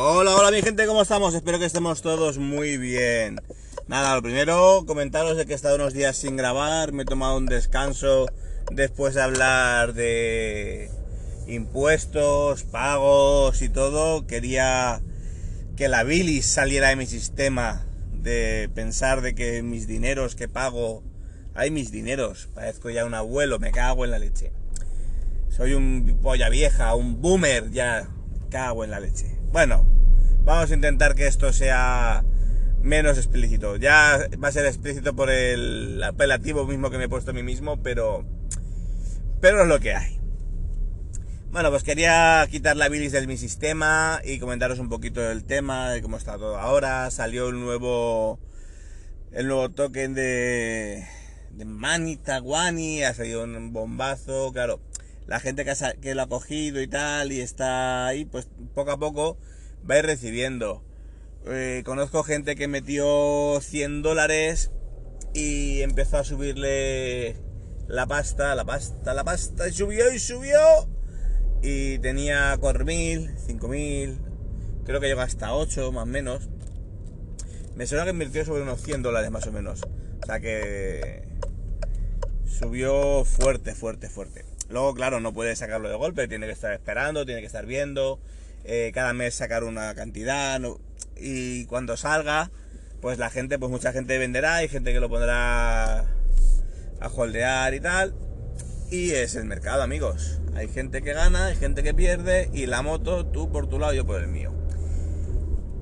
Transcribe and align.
Hola, 0.00 0.36
hola 0.36 0.52
mi 0.52 0.62
gente, 0.62 0.86
¿cómo 0.86 1.02
estamos? 1.02 1.34
Espero 1.34 1.58
que 1.58 1.64
estemos 1.64 2.02
todos 2.02 2.38
muy 2.38 2.76
bien. 2.78 3.40
Nada, 3.88 4.14
lo 4.14 4.22
primero, 4.22 4.84
comentaros 4.86 5.36
de 5.36 5.44
que 5.44 5.54
he 5.54 5.56
estado 5.56 5.74
unos 5.74 5.92
días 5.92 6.16
sin 6.16 6.36
grabar, 6.36 6.92
me 6.92 7.02
he 7.02 7.04
tomado 7.04 7.36
un 7.36 7.46
descanso 7.46 8.26
después 8.70 9.14
de 9.14 9.22
hablar 9.22 9.94
de 9.94 10.88
impuestos, 11.48 12.62
pagos 12.62 13.60
y 13.60 13.70
todo. 13.70 14.24
Quería 14.28 15.02
que 15.76 15.88
la 15.88 16.04
bilis 16.04 16.46
saliera 16.46 16.90
de 16.90 16.94
mi 16.94 17.06
sistema, 17.06 17.84
de 18.12 18.70
pensar 18.72 19.20
de 19.20 19.34
que 19.34 19.64
mis 19.64 19.88
dineros 19.88 20.36
que 20.36 20.46
pago, 20.46 21.02
hay 21.56 21.72
mis 21.72 21.90
dineros, 21.90 22.48
parezco 22.54 22.88
ya 22.88 23.04
un 23.04 23.14
abuelo, 23.14 23.58
me 23.58 23.72
cago 23.72 24.04
en 24.04 24.12
la 24.12 24.20
leche. 24.20 24.52
Soy 25.48 25.74
un 25.74 26.20
polla 26.22 26.50
vieja, 26.50 26.94
un 26.94 27.20
boomer, 27.20 27.72
ya 27.72 28.08
cago 28.48 28.84
en 28.84 28.92
la 28.92 29.00
leche. 29.00 29.37
Bueno, 29.50 29.86
vamos 30.44 30.70
a 30.70 30.74
intentar 30.74 31.14
que 31.14 31.26
esto 31.26 31.52
sea 31.54 32.22
menos 32.82 33.16
explícito. 33.16 33.76
Ya 33.76 34.28
va 34.42 34.48
a 34.48 34.52
ser 34.52 34.66
explícito 34.66 35.16
por 35.16 35.30
el 35.30 36.02
apelativo 36.02 36.66
mismo 36.66 36.90
que 36.90 36.98
me 36.98 37.04
he 37.04 37.08
puesto 37.08 37.30
a 37.30 37.34
mí 37.34 37.42
mismo, 37.42 37.82
pero, 37.82 38.26
pero 39.40 39.62
es 39.62 39.68
lo 39.68 39.80
que 39.80 39.94
hay. 39.94 40.20
Bueno, 41.50 41.70
pues 41.70 41.82
quería 41.82 42.46
quitar 42.50 42.76
la 42.76 42.90
bilis 42.90 43.12
de 43.12 43.26
mi 43.26 43.38
sistema 43.38 44.20
y 44.22 44.38
comentaros 44.38 44.78
un 44.80 44.90
poquito 44.90 45.22
del 45.22 45.44
tema, 45.44 45.90
de 45.90 46.02
cómo 46.02 46.18
está 46.18 46.36
todo 46.36 46.58
ahora. 46.58 47.10
Salió 47.10 47.48
el 47.48 47.58
nuevo, 47.58 48.38
el 49.32 49.46
nuevo 49.46 49.70
token 49.70 50.12
de, 50.12 51.06
de 51.52 51.64
Manita 51.64 52.38
Guani, 52.38 53.02
ha 53.02 53.14
salido 53.14 53.44
un 53.44 53.72
bombazo, 53.72 54.52
claro 54.52 54.78
la 55.28 55.40
gente 55.40 55.66
que, 56.00 56.14
lo 56.14 56.22
ha 56.22 56.26
cogido 56.26 56.80
y 56.80 56.88
tal 56.88 57.32
y 57.32 57.40
está 57.42 58.06
ahí, 58.06 58.24
pues 58.24 58.48
poco 58.74 58.92
a 58.92 58.98
poco 58.98 59.36
va 59.88 59.96
a 59.96 59.98
ir 59.98 60.06
recibiendo. 60.06 60.82
Eh, 61.46 61.82
conozco 61.84 62.22
gente 62.22 62.56
que 62.56 62.66
metió 62.66 63.60
100 63.60 64.02
dólares 64.02 64.70
y 65.34 65.82
empezó 65.82 66.16
a 66.16 66.24
subirle 66.24 67.36
la 67.86 68.06
pasta, 68.06 68.54
la 68.54 68.64
pasta, 68.64 69.12
la 69.12 69.22
pasta, 69.22 69.68
y 69.68 69.72
subió 69.72 70.10
y 70.12 70.18
subió. 70.18 70.58
Y 71.62 71.98
tenía 71.98 72.56
4.000, 72.56 73.36
5.000, 73.36 74.18
creo 74.86 75.00
que 75.00 75.08
llegó 75.08 75.20
hasta 75.20 75.54
8 75.54 75.92
más 75.92 76.04
o 76.04 76.06
menos. 76.06 76.48
Me 77.76 77.86
suena 77.86 78.04
que 78.04 78.10
invirtió 78.10 78.46
sobre 78.46 78.62
unos 78.62 78.80
100 78.80 79.02
dólares 79.02 79.30
más 79.30 79.46
o 79.46 79.52
menos. 79.52 79.82
O 80.22 80.26
sea 80.26 80.40
que 80.40 81.22
subió 82.46 83.24
fuerte, 83.26 83.74
fuerte, 83.74 84.08
fuerte. 84.08 84.47
Luego, 84.68 84.94
claro, 84.94 85.20
no 85.20 85.32
puede 85.32 85.56
sacarlo 85.56 85.88
de 85.88 85.96
golpe, 85.96 86.28
tiene 86.28 86.46
que 86.46 86.52
estar 86.52 86.72
esperando, 86.72 87.24
tiene 87.24 87.40
que 87.40 87.46
estar 87.46 87.64
viendo, 87.64 88.20
eh, 88.64 88.90
cada 88.94 89.14
mes 89.14 89.34
sacar 89.34 89.64
una 89.64 89.94
cantidad, 89.94 90.60
y 91.16 91.64
cuando 91.66 91.96
salga, 91.96 92.50
pues 93.00 93.18
la 93.18 93.30
gente, 93.30 93.58
pues 93.58 93.70
mucha 93.70 93.92
gente 93.92 94.18
venderá, 94.18 94.56
hay 94.56 94.68
gente 94.68 94.92
que 94.92 95.00
lo 95.00 95.08
pondrá 95.08 96.00
a 96.00 97.08
holdear 97.14 97.72
y 97.74 97.80
tal, 97.80 98.14
y 98.90 99.12
es 99.12 99.34
el 99.36 99.44
mercado, 99.44 99.82
amigos. 99.82 100.40
Hay 100.54 100.68
gente 100.68 101.02
que 101.02 101.12
gana, 101.12 101.46
hay 101.46 101.56
gente 101.56 101.82
que 101.82 101.94
pierde, 101.94 102.50
y 102.52 102.66
la 102.66 102.82
moto, 102.82 103.24
tú 103.24 103.50
por 103.50 103.68
tu 103.68 103.78
lado, 103.78 103.94
yo 103.94 104.04
por 104.04 104.20
el 104.20 104.28
mío. 104.28 104.52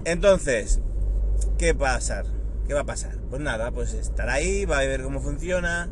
Entonces, 0.05 0.81
¿qué 1.59 1.73
va 1.73 1.91
a 1.91 1.95
pasar? 1.95 2.27
¿Qué 2.69 2.75
va 2.75 2.81
a 2.81 2.87
pasar? 2.87 3.17
Pues 3.31 3.43
nada, 3.43 3.73
pues 3.73 3.95
estar 3.95 4.29
ahí, 4.29 4.65
va 4.65 4.79
a 4.79 4.85
ver 4.85 5.03
cómo 5.03 5.21
funciona. 5.21 5.91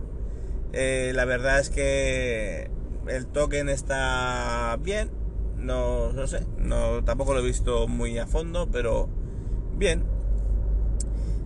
Eh, 0.72 1.12
la 1.14 1.24
verdad 1.24 1.60
es 1.60 1.70
que 1.70 2.70
el 3.08 3.26
token 3.26 3.68
está 3.68 4.78
bien, 4.80 5.10
no, 5.58 6.12
no 6.12 6.26
sé, 6.26 6.46
no, 6.58 7.02
tampoco 7.04 7.34
lo 7.34 7.40
he 7.40 7.44
visto 7.44 7.88
muy 7.88 8.18
a 8.18 8.26
fondo, 8.26 8.68
pero 8.70 9.08
bien. 9.76 10.04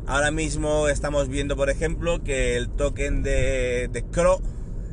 Ahora 0.07 0.31
mismo 0.31 0.89
estamos 0.89 1.29
viendo, 1.29 1.57
por 1.57 1.69
ejemplo, 1.69 2.23
que 2.25 2.57
el 2.57 2.71
token 2.71 3.23
de, 3.23 3.89
de 3.93 4.05
CRO, 4.05 4.41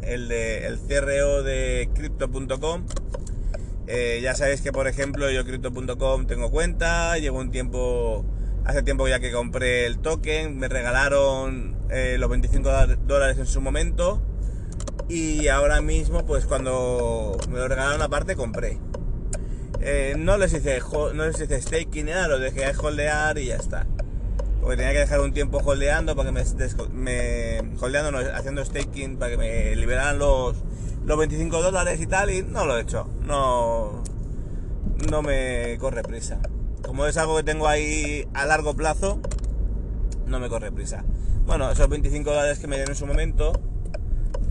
el, 0.01 0.27
de, 0.27 0.67
el 0.67 0.77
CRO 0.79 1.41
de 1.41 1.89
Crypto.com, 1.95 2.85
eh, 3.87 4.19
ya 4.21 4.35
sabéis 4.35 4.61
que, 4.61 4.71
por 4.71 4.87
ejemplo, 4.87 5.31
yo 5.31 5.45
Crypto.com 5.45 6.27
tengo 6.27 6.51
cuenta, 6.51 7.17
llevo 7.17 7.39
un 7.39 7.51
tiempo, 7.51 8.25
hace 8.65 8.83
tiempo 8.83 9.07
ya 9.07 9.19
que 9.19 9.31
compré 9.31 9.85
el 9.85 9.99
token, 9.99 10.57
me 10.57 10.67
regalaron 10.67 11.77
eh, 11.89 12.17
los 12.19 12.29
25 12.29 12.69
dólares 13.07 13.37
en 13.37 13.45
su 13.45 13.61
momento 13.61 14.21
y 15.07 15.47
ahora 15.47 15.81
mismo 15.81 16.25
pues 16.25 16.45
cuando 16.45 17.37
me 17.49 17.59
lo 17.59 17.67
regalaron 17.67 18.01
aparte 18.01 18.35
compré. 18.35 18.79
Eh, 19.81 20.15
no 20.17 20.37
les 20.37 20.53
hice 20.53 20.79
no 21.13 21.25
les 21.25 21.39
hice 21.39 21.61
staking 21.61 22.07
nada, 22.07 22.27
lo 22.27 22.39
dejé 22.39 22.71
holdear 22.77 23.37
y 23.37 23.47
ya 23.47 23.55
está. 23.55 23.85
Porque 24.61 24.77
tenía 24.77 24.93
que 24.93 24.99
dejar 24.99 25.19
un 25.21 25.31
tiempo 25.31 25.59
holdeando 25.63 26.15
para 26.15 26.31
que 26.31 26.47
me, 26.91 27.59
holdeando, 27.79 28.17
haciendo 28.33 28.65
staking 28.65 29.17
para 29.17 29.31
que 29.31 29.37
me 29.37 29.75
liberaran 29.75 30.17
los, 30.17 30.57
los 31.05 31.17
25 31.19 31.61
dólares 31.61 32.01
y 32.01 32.07
tal 32.07 32.31
y 32.31 32.41
no 32.41 32.65
lo 32.65 32.77
he 32.77 32.81
hecho. 32.81 33.07
No, 33.21 34.01
no 35.11 35.21
me 35.21 35.77
corre 35.79 36.01
prisa. 36.01 36.39
Como 36.83 37.05
es 37.05 37.17
algo 37.17 37.37
que 37.37 37.43
tengo 37.43 37.67
ahí 37.67 38.27
a 38.33 38.45
largo 38.45 38.75
plazo, 38.75 39.19
no 40.25 40.39
me 40.39 40.49
corre 40.49 40.71
prisa. 40.71 41.03
Bueno, 41.45 41.69
esos 41.69 41.87
25 41.87 42.27
dólares 42.27 42.57
que 42.57 42.67
me 42.67 42.77
dieron 42.77 42.93
en 42.93 42.97
su 42.97 43.05
momento, 43.05 43.53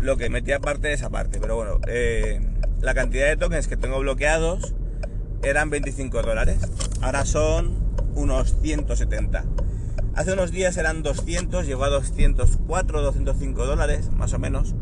lo 0.04 0.18
que 0.18 0.28
metí 0.28 0.52
aparte 0.52 0.88
de 0.88 0.94
esa 0.94 1.10
parte. 1.10 1.40
Pero 1.40 1.56
bueno, 1.56 1.80
eh, 1.88 2.40
la 2.80 2.94
cantidad 2.94 3.26
de 3.26 3.36
tokens 3.36 3.66
que 3.66 3.76
tengo 3.76 3.98
bloqueados 3.98 4.74
eran 5.42 5.70
25 5.70 6.22
dólares. 6.22 6.58
Ahora 7.00 7.24
son 7.24 7.72
unos 8.14 8.54
170. 8.60 9.44
Hace 10.14 10.32
unos 10.34 10.52
días 10.52 10.76
eran 10.76 11.02
200, 11.02 11.66
llegó 11.66 11.84
a 11.84 11.88
204, 11.88 13.02
205 13.02 13.66
dólares, 13.66 14.10
más 14.12 14.32
o 14.34 14.38
menos. 14.38 14.74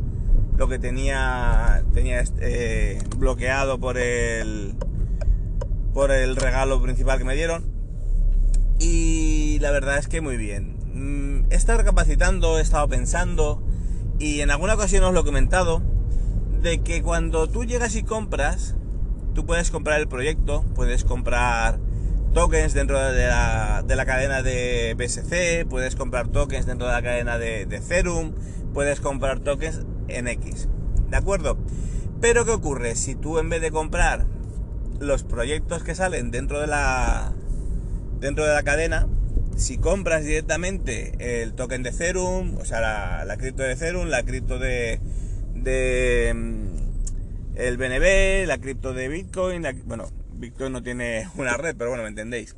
Lo 0.57 0.69
que 0.69 0.79
tenía, 0.79 1.85
tenía 1.95 2.23
eh, 2.41 2.99
bloqueado 3.17 3.79
por 3.79 3.99
el, 3.99 4.75
por 5.95 6.11
el 6.11 6.37
regalo 6.37 6.83
principal 6.83 7.19
que 7.19 7.25
me 7.25 7.35
dieron. 7.35 7.65
Y 8.79 9.59
la 9.61 9.71
verdad 9.71 9.99
es 9.99 10.09
que 10.09 10.21
muy 10.21 10.37
bien. 10.37 10.77
Mm, 10.93 11.53
he 11.53 11.55
estado 11.55 11.79
recapacitando, 11.79 12.59
he 12.59 12.63
estado 12.63 12.89
pensando 12.89 13.62
y 14.23 14.41
en 14.41 14.53
alguna 14.53 14.75
ocasión 14.75 15.03
os 15.03 15.13
lo 15.13 15.21
he 15.21 15.25
comentado, 15.25 15.83
de 16.63 16.81
que 16.81 17.03
cuando 17.03 17.49
tú 17.49 17.65
llegas 17.65 17.97
y 17.97 18.05
compras, 18.05 18.77
tú 19.35 19.45
puedes 19.45 19.73
comprar 19.73 20.01
el 20.01 20.07
proyecto, 20.07 20.65
puedes 20.77 21.03
comprar 21.03 21.81
tokens 22.33 22.73
dentro 22.73 23.01
de 23.01 23.27
la, 23.27 23.83
de 23.85 23.97
la 23.97 24.07
cadena 24.07 24.43
de 24.43 24.95
BSC, 24.97 25.69
puedes 25.69 25.97
comprar 25.97 26.29
tokens 26.29 26.67
dentro 26.67 26.87
de 26.87 26.93
la 26.93 27.03
cadena 27.03 27.37
de, 27.37 27.67
de 27.67 28.31
puedes 28.73 29.01
comprar 29.01 29.41
tokens 29.41 29.81
en 30.07 30.29
X. 30.29 30.69
¿De 31.11 31.17
acuerdo? 31.17 31.59
Pero 32.21 32.45
¿qué 32.45 32.53
ocurre? 32.53 32.95
Si 32.95 33.17
tú 33.17 33.41
en 33.41 33.51
vez 33.51 33.61
de 33.61 33.73
comprar 33.73 34.27
los 35.01 35.25
proyectos 35.25 35.83
que 35.83 35.97
salen 35.97 36.31
dentro 36.31 36.61
de 36.61 36.69
la 36.69 37.33
dentro 38.21 38.45
de 38.45 38.55
la 38.55 38.63
cadena, 38.63 39.09
si 39.57 39.79
compras 39.79 40.25
directamente 40.25 41.43
el 41.43 41.55
token 41.55 41.83
de 41.83 41.91
Ethereum, 41.91 42.57
o 42.59 42.65
sea, 42.65 43.25
la, 43.25 43.37
cripto 43.37 43.63
de 43.63 43.73
Ethereum, 43.73 44.09
la 44.09 44.23
cripto 44.23 44.59
de, 44.59 45.01
de 45.55 46.33
mm, 46.35 47.57
el 47.57 47.77
BNB, 47.77 48.47
la 48.47 48.59
cripto 48.59 48.93
de 48.93 49.09
Bitcoin, 49.09 49.65
bueno, 49.85 50.09
Bitcoin 50.35 50.73
no 50.73 50.83
tiene 50.83 51.29
una 51.37 51.57
red, 51.57 51.77
pero 51.77 51.91
bueno, 51.91 52.03
me 52.03 52.09
entendéis, 52.09 52.57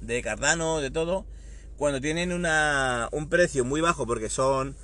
de 0.00 0.22
Cardano, 0.22 0.80
de 0.80 0.90
todo, 0.90 1.26
cuando 1.76 2.00
tienen 2.00 2.32
una, 2.32 3.08
un 3.12 3.28
precio 3.28 3.64
muy 3.64 3.80
bajo, 3.80 4.06
porque 4.06 4.28
son 4.28 4.76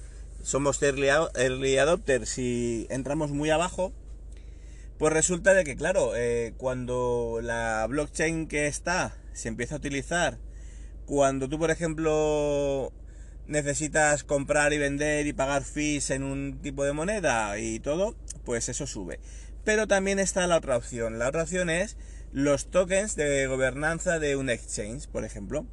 somos 0.42 0.82
early, 0.82 1.78
adopters 1.78 2.38
y 2.38 2.86
entramos 2.90 3.30
muy 3.30 3.50
abajo, 3.50 3.92
pues 4.98 5.12
resulta 5.12 5.54
de 5.54 5.64
que, 5.64 5.76
claro, 5.76 6.16
eh, 6.16 6.54
cuando 6.56 7.40
la 7.42 7.86
blockchain 7.88 8.48
que 8.48 8.66
está 8.66 9.14
se 9.32 9.48
empieza 9.48 9.74
a 9.74 9.78
utilizar 9.78 10.38
cuando 11.08 11.48
tú, 11.48 11.58
por 11.58 11.70
ejemplo, 11.70 12.92
necesitas 13.46 14.24
comprar 14.24 14.74
y 14.74 14.78
vender 14.78 15.26
y 15.26 15.32
pagar 15.32 15.64
fees 15.64 16.10
en 16.10 16.22
un 16.22 16.58
tipo 16.60 16.84
de 16.84 16.92
moneda 16.92 17.58
y 17.58 17.80
todo, 17.80 18.14
pues 18.44 18.68
eso 18.68 18.86
sube. 18.86 19.18
Pero 19.64 19.88
también 19.88 20.18
está 20.18 20.46
la 20.46 20.58
otra 20.58 20.76
opción. 20.76 21.18
La 21.18 21.28
otra 21.28 21.44
opción 21.44 21.70
es 21.70 21.96
los 22.30 22.70
tokens 22.70 23.16
de 23.16 23.46
gobernanza 23.46 24.18
de 24.18 24.36
un 24.36 24.50
exchange, 24.50 25.08
por 25.08 25.24
ejemplo. 25.24 25.64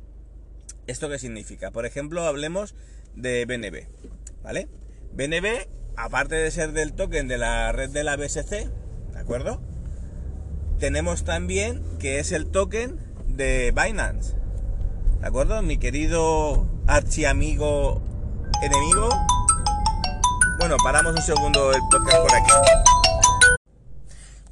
¿Esto 0.87 1.09
qué 1.09 1.19
significa? 1.19 1.69
Por 1.71 1.85
ejemplo, 1.85 2.23
hablemos 2.23 2.73
de 3.13 3.45
BNB, 3.45 3.87
¿vale? 4.41 4.69
BNB, 5.13 5.67
aparte 5.97 6.35
de 6.35 6.49
ser 6.49 6.71
del 6.71 6.93
token 6.93 7.27
de 7.27 7.37
la 7.37 7.73
red 7.73 7.89
de 7.89 8.05
la 8.05 8.15
BSC, 8.15 8.69
¿de 9.11 9.19
acuerdo? 9.19 9.61
Tenemos 10.79 11.25
también 11.25 11.81
que 11.99 12.19
es 12.19 12.31
el 12.31 12.45
token 12.47 12.99
de 13.27 13.73
Binance, 13.75 14.35
¿de 15.25 15.29
acuerdo? 15.29 15.63
Mi 15.63 15.79
querido 15.79 16.67
archiamigo 16.85 17.99
enemigo. 18.61 19.09
Bueno, 20.59 20.77
paramos 20.83 21.15
un 21.15 21.21
segundo 21.23 21.73
el 21.73 21.81
podcast 21.89 22.17
por 22.19 22.35
aquí. 22.35 22.51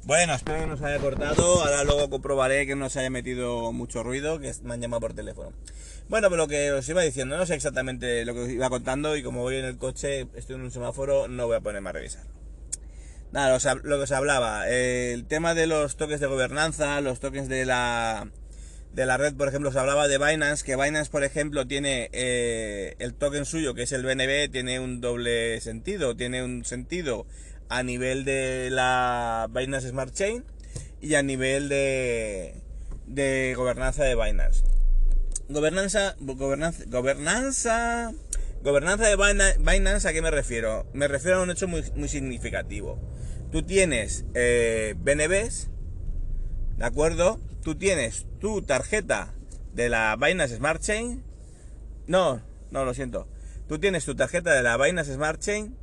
Bueno, 0.02 0.34
espero 0.34 0.58
que 0.58 0.66
no 0.66 0.76
se 0.76 0.84
haya 0.86 0.98
cortado. 0.98 1.62
Ahora 1.62 1.84
luego 1.84 2.10
comprobaré 2.10 2.66
que 2.66 2.74
no 2.74 2.90
se 2.90 2.98
haya 2.98 3.08
metido 3.08 3.70
mucho 3.70 4.02
ruido, 4.02 4.40
que 4.40 4.52
me 4.64 4.74
han 4.74 4.80
llamado 4.80 5.02
por 5.02 5.14
teléfono. 5.14 5.52
Bueno, 6.08 6.28
pero 6.28 6.42
lo 6.42 6.48
que 6.48 6.72
os 6.72 6.88
iba 6.88 7.02
diciendo, 7.02 7.36
no 7.36 7.46
sé 7.46 7.54
exactamente 7.54 8.24
lo 8.24 8.34
que 8.34 8.40
os 8.40 8.48
iba 8.48 8.68
contando 8.68 9.16
y 9.16 9.22
como 9.22 9.42
voy 9.42 9.58
en 9.58 9.66
el 9.66 9.78
coche, 9.78 10.26
estoy 10.34 10.56
en 10.56 10.62
un 10.62 10.72
semáforo, 10.72 11.28
no 11.28 11.46
voy 11.46 11.54
a 11.54 11.60
ponerme 11.60 11.90
a 11.90 11.92
revisar. 11.92 12.24
Nada, 13.30 13.56
lo 13.84 13.96
que 13.96 14.02
os 14.02 14.12
hablaba, 14.12 14.68
el 14.68 15.24
tema 15.26 15.54
de 15.54 15.68
los 15.68 15.94
toques 15.94 16.18
de 16.18 16.26
gobernanza, 16.26 17.00
los 17.00 17.20
toques 17.20 17.48
de 17.48 17.64
la, 17.64 18.28
de 18.94 19.06
la 19.06 19.16
red, 19.16 19.34
por 19.34 19.48
ejemplo, 19.48 19.70
os 19.70 19.76
hablaba 19.76 20.06
de 20.06 20.18
Binance, 20.18 20.64
que 20.64 20.76
Binance, 20.76 21.10
por 21.10 21.24
ejemplo, 21.24 21.66
tiene 21.66 22.10
eh, 22.12 22.94
el 23.00 23.14
token 23.14 23.44
suyo, 23.44 23.74
que 23.74 23.82
es 23.82 23.92
el 23.92 24.04
BNB, 24.04 24.52
tiene 24.52 24.78
un 24.78 25.00
doble 25.00 25.60
sentido, 25.60 26.16
tiene 26.16 26.44
un 26.44 26.64
sentido 26.64 27.26
a 27.68 27.82
nivel 27.82 28.24
de 28.24 28.68
la 28.70 29.48
Binance 29.50 29.88
Smart 29.88 30.14
Chain 30.14 30.44
y 31.00 31.16
a 31.16 31.22
nivel 31.22 31.68
de, 31.68 32.54
de 33.06 33.54
gobernanza 33.56 34.04
de 34.04 34.14
Binance. 34.14 34.62
Gobernanza, 35.48 36.14
gobernanza, 36.20 36.84
gobernanza, 36.86 38.12
gobernanza 38.62 39.08
de 39.08 39.56
Binance, 39.58 40.08
¿a 40.08 40.12
qué 40.12 40.22
me 40.22 40.30
refiero? 40.30 40.86
Me 40.92 41.08
refiero 41.08 41.38
a 41.38 41.42
un 41.42 41.50
hecho 41.50 41.66
muy, 41.66 41.82
muy 41.96 42.08
significativo. 42.08 43.00
Tú 43.50 43.62
tienes 43.62 44.24
eh, 44.34 44.94
BNBs, 44.98 45.68
¿de 46.76 46.84
acuerdo? 46.84 47.40
Tú 47.62 47.76
tienes 47.76 48.26
tu 48.40 48.62
tarjeta 48.62 49.34
de 49.72 49.88
la 49.88 50.16
Binance 50.16 50.56
Smart 50.56 50.82
Chain. 50.82 51.24
No, 52.06 52.42
no, 52.70 52.84
lo 52.84 52.94
siento. 52.94 53.28
Tú 53.68 53.78
tienes 53.78 54.04
tu 54.04 54.14
tarjeta 54.14 54.52
de 54.52 54.62
la 54.62 54.76
Binance 54.76 55.14
Smart 55.14 55.40
Chain 55.40 55.76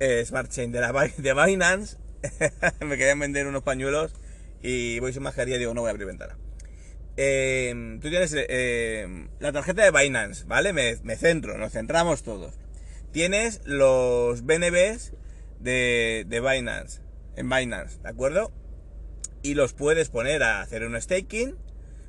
eh, 0.00 0.24
Smart 0.24 0.50
Chain 0.50 0.72
de, 0.72 0.80
la, 0.80 0.92
de 1.16 1.34
Binance. 1.34 1.96
me 2.80 2.96
querían 2.96 3.18
vender 3.18 3.46
unos 3.46 3.62
pañuelos 3.62 4.14
y 4.62 4.98
voy 5.00 5.12
sin 5.12 5.22
mascarilla 5.22 5.56
y 5.56 5.60
digo, 5.60 5.74
no 5.74 5.82
voy 5.82 5.88
a 5.88 5.90
abrir 5.90 6.06
ventana. 6.06 6.36
Eh, 7.16 7.98
tú 8.00 8.10
tienes 8.10 8.32
eh, 8.36 9.28
la 9.40 9.52
tarjeta 9.52 9.82
de 9.82 9.90
Binance, 9.90 10.44
¿vale? 10.46 10.72
Me, 10.72 11.16
centro, 11.16 11.58
nos 11.58 11.72
centramos 11.72 12.22
todos. 12.22 12.54
Tienes 13.12 13.60
los 13.64 14.44
BNBs 14.44 15.14
de, 15.58 16.24
de 16.28 16.40
Binance, 16.40 17.00
en 17.36 17.48
Binance, 17.48 17.98
¿de 18.02 18.08
acuerdo? 18.08 18.52
Y 19.42 19.54
los 19.54 19.72
puedes 19.72 20.08
poner 20.08 20.42
a 20.42 20.60
hacer 20.60 20.84
un 20.84 21.00
staking, 21.00 21.56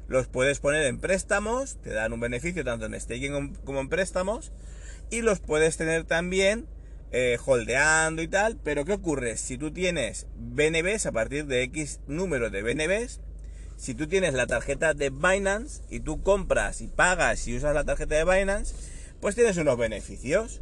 los 0.07 0.27
puedes 0.27 0.59
poner 0.59 0.85
en 0.87 0.99
préstamos, 0.99 1.79
te 1.81 1.91
dan 1.91 2.13
un 2.13 2.19
beneficio 2.19 2.63
tanto 2.63 2.85
en 2.85 2.99
staking 2.99 3.55
como 3.63 3.79
en 3.79 3.89
préstamos, 3.89 4.51
y 5.11 5.21
los 5.21 5.39
puedes 5.39 5.77
tener 5.77 6.03
también 6.03 6.67
eh, 7.11 7.37
holdeando 7.43 8.21
y 8.21 8.27
tal, 8.27 8.57
pero 8.63 8.85
¿qué 8.85 8.93
ocurre? 8.93 9.37
Si 9.37 9.57
tú 9.57 9.71
tienes 9.71 10.27
BNBs 10.35 11.07
a 11.07 11.11
partir 11.11 11.45
de 11.45 11.63
X 11.63 12.01
número 12.07 12.49
de 12.49 12.61
BNBs, 12.61 13.21
si 13.77 13.95
tú 13.95 14.07
tienes 14.07 14.33
la 14.33 14.45
tarjeta 14.45 14.93
de 14.93 15.09
Binance 15.09 15.83
y 15.89 16.01
tú 16.01 16.21
compras 16.21 16.81
y 16.81 16.87
pagas 16.87 17.47
y 17.47 17.55
usas 17.55 17.73
la 17.73 17.83
tarjeta 17.83 18.15
de 18.15 18.25
Binance, 18.25 18.75
pues 19.21 19.35
tienes 19.35 19.57
unos 19.57 19.77
beneficios. 19.77 20.61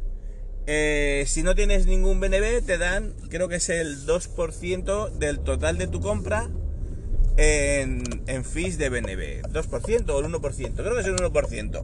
Eh, 0.70 1.24
si 1.26 1.42
no 1.42 1.54
tienes 1.54 1.86
ningún 1.86 2.20
BNB, 2.20 2.62
te 2.62 2.76
dan, 2.76 3.14
creo 3.30 3.48
que 3.48 3.56
es 3.56 3.70
el 3.70 4.06
2% 4.06 5.10
del 5.12 5.40
total 5.40 5.78
de 5.78 5.86
tu 5.86 6.02
compra 6.02 6.50
en, 7.38 8.02
en 8.26 8.44
fees 8.44 8.76
de 8.76 8.90
BNB. 8.90 9.48
2% 9.50 10.10
o 10.10 10.20
el 10.20 10.26
1%, 10.26 10.74
creo 10.74 10.94
que 10.94 11.00
es 11.00 11.06
el 11.06 11.16
1%. 11.16 11.80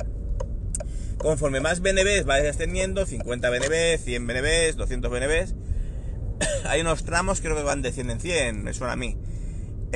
Conforme 1.17 1.61
más 1.61 1.81
BNBs 1.81 2.27
vayas 2.27 2.59
teniendo, 2.59 3.07
50 3.07 3.49
BNBs, 3.49 4.05
100 4.05 4.27
BNBs, 4.27 4.77
200 4.77 5.11
BNBs, 5.11 5.55
hay 6.67 6.83
unos 6.83 7.05
tramos 7.05 7.41
creo 7.41 7.57
que 7.57 7.63
van 7.63 7.81
de 7.81 7.91
100 7.91 8.11
en 8.11 8.21
100, 8.21 8.65
me 8.65 8.75
suena 8.75 8.93
a 8.93 8.97
mí. 8.97 9.17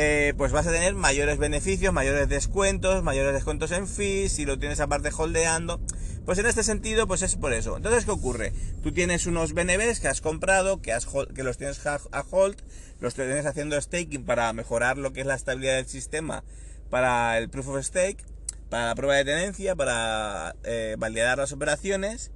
Eh, 0.00 0.32
pues 0.36 0.52
vas 0.52 0.64
a 0.64 0.70
tener 0.70 0.94
mayores 0.94 1.38
beneficios, 1.38 1.92
mayores 1.92 2.28
descuentos, 2.28 3.02
mayores 3.02 3.32
descuentos 3.32 3.72
en 3.72 3.88
fees, 3.88 4.30
si 4.30 4.44
lo 4.44 4.56
tienes 4.56 4.78
aparte 4.78 5.10
holdeando. 5.12 5.80
Pues 6.24 6.38
en 6.38 6.46
este 6.46 6.62
sentido, 6.62 7.08
pues 7.08 7.22
es 7.22 7.34
por 7.34 7.52
eso. 7.52 7.76
Entonces, 7.76 8.04
¿qué 8.04 8.12
ocurre? 8.12 8.52
Tú 8.80 8.92
tienes 8.92 9.26
unos 9.26 9.54
BNBs 9.54 9.98
que 9.98 10.06
has 10.06 10.20
comprado, 10.20 10.80
que, 10.80 10.92
has, 10.92 11.08
que 11.34 11.42
los 11.42 11.58
tienes 11.58 11.84
a 11.84 12.24
hold, 12.30 12.62
los 13.00 13.14
tienes 13.14 13.44
haciendo 13.44 13.80
staking 13.80 14.24
para 14.24 14.52
mejorar 14.52 14.98
lo 14.98 15.12
que 15.12 15.22
es 15.22 15.26
la 15.26 15.34
estabilidad 15.34 15.74
del 15.74 15.88
sistema 15.88 16.44
para 16.90 17.36
el 17.36 17.50
proof 17.50 17.66
of 17.66 17.84
stake 17.84 18.24
para 18.68 18.86
la 18.86 18.94
prueba 18.94 19.16
de 19.16 19.24
tenencia, 19.24 19.74
para 19.74 20.54
eh, 20.64 20.96
validar 20.98 21.38
las 21.38 21.52
operaciones 21.52 22.30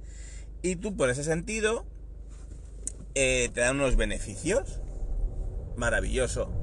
y 0.61 0.75
tú 0.75 0.95
por 0.95 1.09
ese 1.09 1.23
sentido 1.23 1.85
eh, 3.15 3.49
te 3.53 3.61
dan 3.61 3.75
unos 3.75 3.95
beneficios. 3.95 4.81
Maravilloso. 5.77 6.62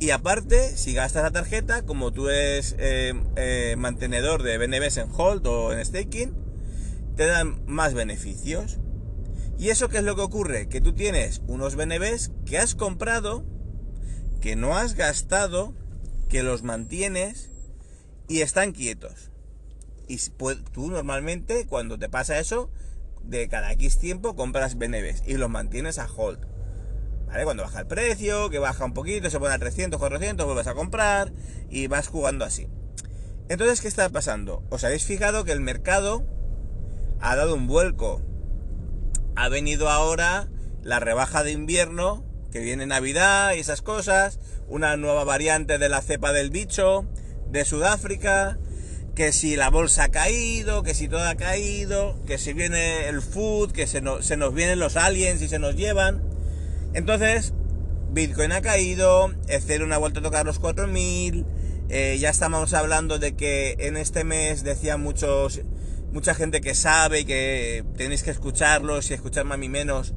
Y 0.00 0.10
aparte, 0.10 0.76
si 0.76 0.94
gastas 0.94 1.24
la 1.24 1.32
tarjeta, 1.32 1.82
como 1.82 2.12
tú 2.12 2.28
eres 2.28 2.76
eh, 2.78 3.74
mantenedor 3.76 4.44
de 4.44 4.56
BNBs 4.56 4.98
en 4.98 5.08
hold 5.12 5.46
o 5.46 5.72
en 5.72 5.84
staking, 5.84 6.36
te 7.16 7.26
dan 7.26 7.60
más 7.66 7.94
beneficios. 7.94 8.78
¿Y 9.58 9.70
eso 9.70 9.88
qué 9.88 9.98
es 9.98 10.04
lo 10.04 10.14
que 10.14 10.22
ocurre? 10.22 10.68
Que 10.68 10.80
tú 10.80 10.92
tienes 10.92 11.42
unos 11.48 11.74
BNBs 11.74 12.30
que 12.46 12.58
has 12.58 12.76
comprado, 12.76 13.44
que 14.40 14.54
no 14.54 14.76
has 14.76 14.94
gastado, 14.94 15.74
que 16.28 16.44
los 16.44 16.62
mantienes 16.62 17.50
y 18.28 18.42
están 18.42 18.70
quietos. 18.70 19.32
Y 20.06 20.18
tú 20.72 20.90
normalmente 20.92 21.66
cuando 21.66 21.98
te 21.98 22.08
pasa 22.08 22.38
eso, 22.38 22.70
de 23.24 23.48
cada 23.48 23.72
X 23.72 23.98
tiempo 23.98 24.36
compras 24.36 24.76
BNBs 24.76 25.24
y 25.26 25.34
los 25.34 25.50
mantienes 25.50 25.98
a 25.98 26.06
hold. 26.06 26.38
Cuando 27.44 27.62
baja 27.62 27.80
el 27.80 27.86
precio, 27.86 28.50
que 28.50 28.58
baja 28.58 28.84
un 28.84 28.94
poquito, 28.94 29.30
se 29.30 29.38
pone 29.38 29.54
a 29.54 29.58
300, 29.58 29.98
400, 29.98 30.46
vuelves 30.46 30.66
a 30.66 30.74
comprar 30.74 31.32
y 31.68 31.86
vas 31.86 32.08
jugando 32.08 32.44
así. 32.44 32.68
Entonces, 33.48 33.80
¿qué 33.80 33.88
está 33.88 34.08
pasando? 34.10 34.62
¿Os 34.70 34.84
habéis 34.84 35.04
fijado 35.04 35.44
que 35.44 35.52
el 35.52 35.60
mercado 35.60 36.26
ha 37.20 37.36
dado 37.36 37.54
un 37.54 37.66
vuelco? 37.66 38.22
Ha 39.36 39.48
venido 39.48 39.88
ahora 39.88 40.48
la 40.82 41.00
rebaja 41.00 41.42
de 41.42 41.52
invierno, 41.52 42.24
que 42.50 42.60
viene 42.60 42.86
Navidad 42.86 43.54
y 43.54 43.60
esas 43.60 43.82
cosas, 43.82 44.38
una 44.68 44.96
nueva 44.96 45.24
variante 45.24 45.78
de 45.78 45.88
la 45.88 46.02
cepa 46.02 46.32
del 46.32 46.50
bicho, 46.50 47.06
de 47.50 47.64
Sudáfrica, 47.64 48.58
que 49.14 49.32
si 49.32 49.56
la 49.56 49.70
bolsa 49.70 50.04
ha 50.04 50.08
caído, 50.10 50.82
que 50.82 50.94
si 50.94 51.08
todo 51.08 51.26
ha 51.26 51.34
caído, 51.34 52.20
que 52.26 52.38
si 52.38 52.52
viene 52.52 53.08
el 53.08 53.22
food, 53.22 53.72
que 53.72 53.86
se, 53.86 54.02
se 54.20 54.36
nos 54.36 54.54
vienen 54.54 54.78
los 54.78 54.96
aliens 54.96 55.40
y 55.42 55.48
se 55.48 55.58
nos 55.58 55.74
llevan. 55.74 56.22
Entonces, 56.94 57.54
Bitcoin 58.10 58.52
ha 58.52 58.62
caído, 58.62 59.32
Ethereum 59.48 59.92
ha 59.92 59.98
vuelto 59.98 60.20
a 60.20 60.22
tocar 60.22 60.46
los 60.46 60.58
4000, 60.58 61.44
eh, 61.90 62.18
ya 62.18 62.30
estamos 62.30 62.74
hablando 62.74 63.18
de 63.18 63.36
que 63.36 63.76
en 63.78 63.96
este 63.96 64.24
mes 64.24 64.62
decían 64.64 65.02
muchos, 65.02 65.60
mucha 66.12 66.34
gente 66.34 66.60
que 66.60 66.74
sabe 66.74 67.20
y 67.20 67.24
que 67.24 67.84
tenéis 67.96 68.22
que 68.22 68.30
escucharlos 68.30 69.10
y 69.10 69.14
escucharme 69.14 69.54
a 69.54 69.56
mí 69.58 69.68
menos, 69.68 70.14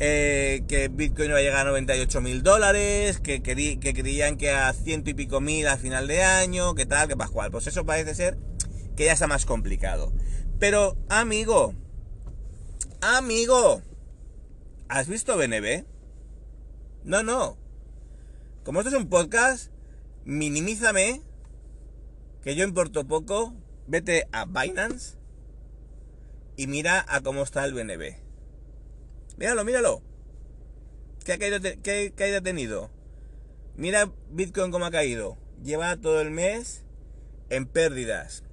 eh, 0.00 0.62
que 0.68 0.88
Bitcoin 0.88 1.30
iba 1.30 1.38
a 1.38 1.42
llegar 1.42 1.66
a 1.66 1.70
98 1.70 2.20
mil 2.20 2.42
dólares, 2.42 3.18
que, 3.20 3.42
que, 3.42 3.78
creían 3.80 4.36
que 4.36 4.50
a 4.50 4.72
ciento 4.72 5.10
y 5.10 5.14
pico 5.14 5.40
mil 5.40 5.66
a 5.66 5.76
final 5.76 6.06
de 6.06 6.22
año, 6.22 6.74
que 6.74 6.86
tal, 6.86 7.08
que 7.08 7.16
pascual. 7.16 7.50
Pues 7.50 7.66
eso 7.66 7.84
parece 7.84 8.14
ser 8.14 8.38
que 8.96 9.06
ya 9.06 9.12
está 9.12 9.26
más 9.26 9.44
complicado. 9.44 10.12
Pero, 10.58 10.96
amigo, 11.08 11.74
amigo, 13.00 13.82
¿has 14.88 15.08
visto 15.08 15.36
BNB? 15.36 15.84
No, 17.08 17.22
no. 17.22 17.56
Como 18.64 18.80
esto 18.80 18.90
es 18.90 19.02
un 19.02 19.08
podcast, 19.08 19.72
minimízame, 20.26 21.22
que 22.42 22.54
yo 22.54 22.64
importo 22.64 23.08
poco, 23.08 23.54
vete 23.86 24.28
a 24.30 24.44
Binance 24.44 25.16
y 26.56 26.66
mira 26.66 27.02
a 27.08 27.22
cómo 27.22 27.44
está 27.44 27.64
el 27.64 27.72
BNB. 27.72 28.16
Míralo, 29.38 29.64
míralo. 29.64 30.02
¿Qué 31.24 31.38
caída, 31.38 32.36
ha 32.36 32.42
tenido? 32.42 32.90
Mira 33.74 34.12
Bitcoin 34.30 34.70
cómo 34.70 34.84
ha 34.84 34.90
caído. 34.90 35.38
Lleva 35.64 35.96
todo 35.96 36.20
el 36.20 36.30
mes 36.30 36.84
en 37.48 37.64
pérdidas. 37.64 38.44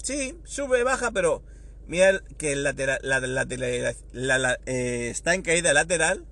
Sí, 0.00 0.38
sube, 0.44 0.84
baja, 0.84 1.10
pero 1.10 1.42
mira 1.88 2.22
que 2.38 2.52
el 2.52 2.62
lateral, 2.62 3.00
la, 3.02 4.58
eh, 4.66 5.08
está 5.10 5.34
en 5.34 5.42
caída 5.42 5.72
lateral. 5.72 6.24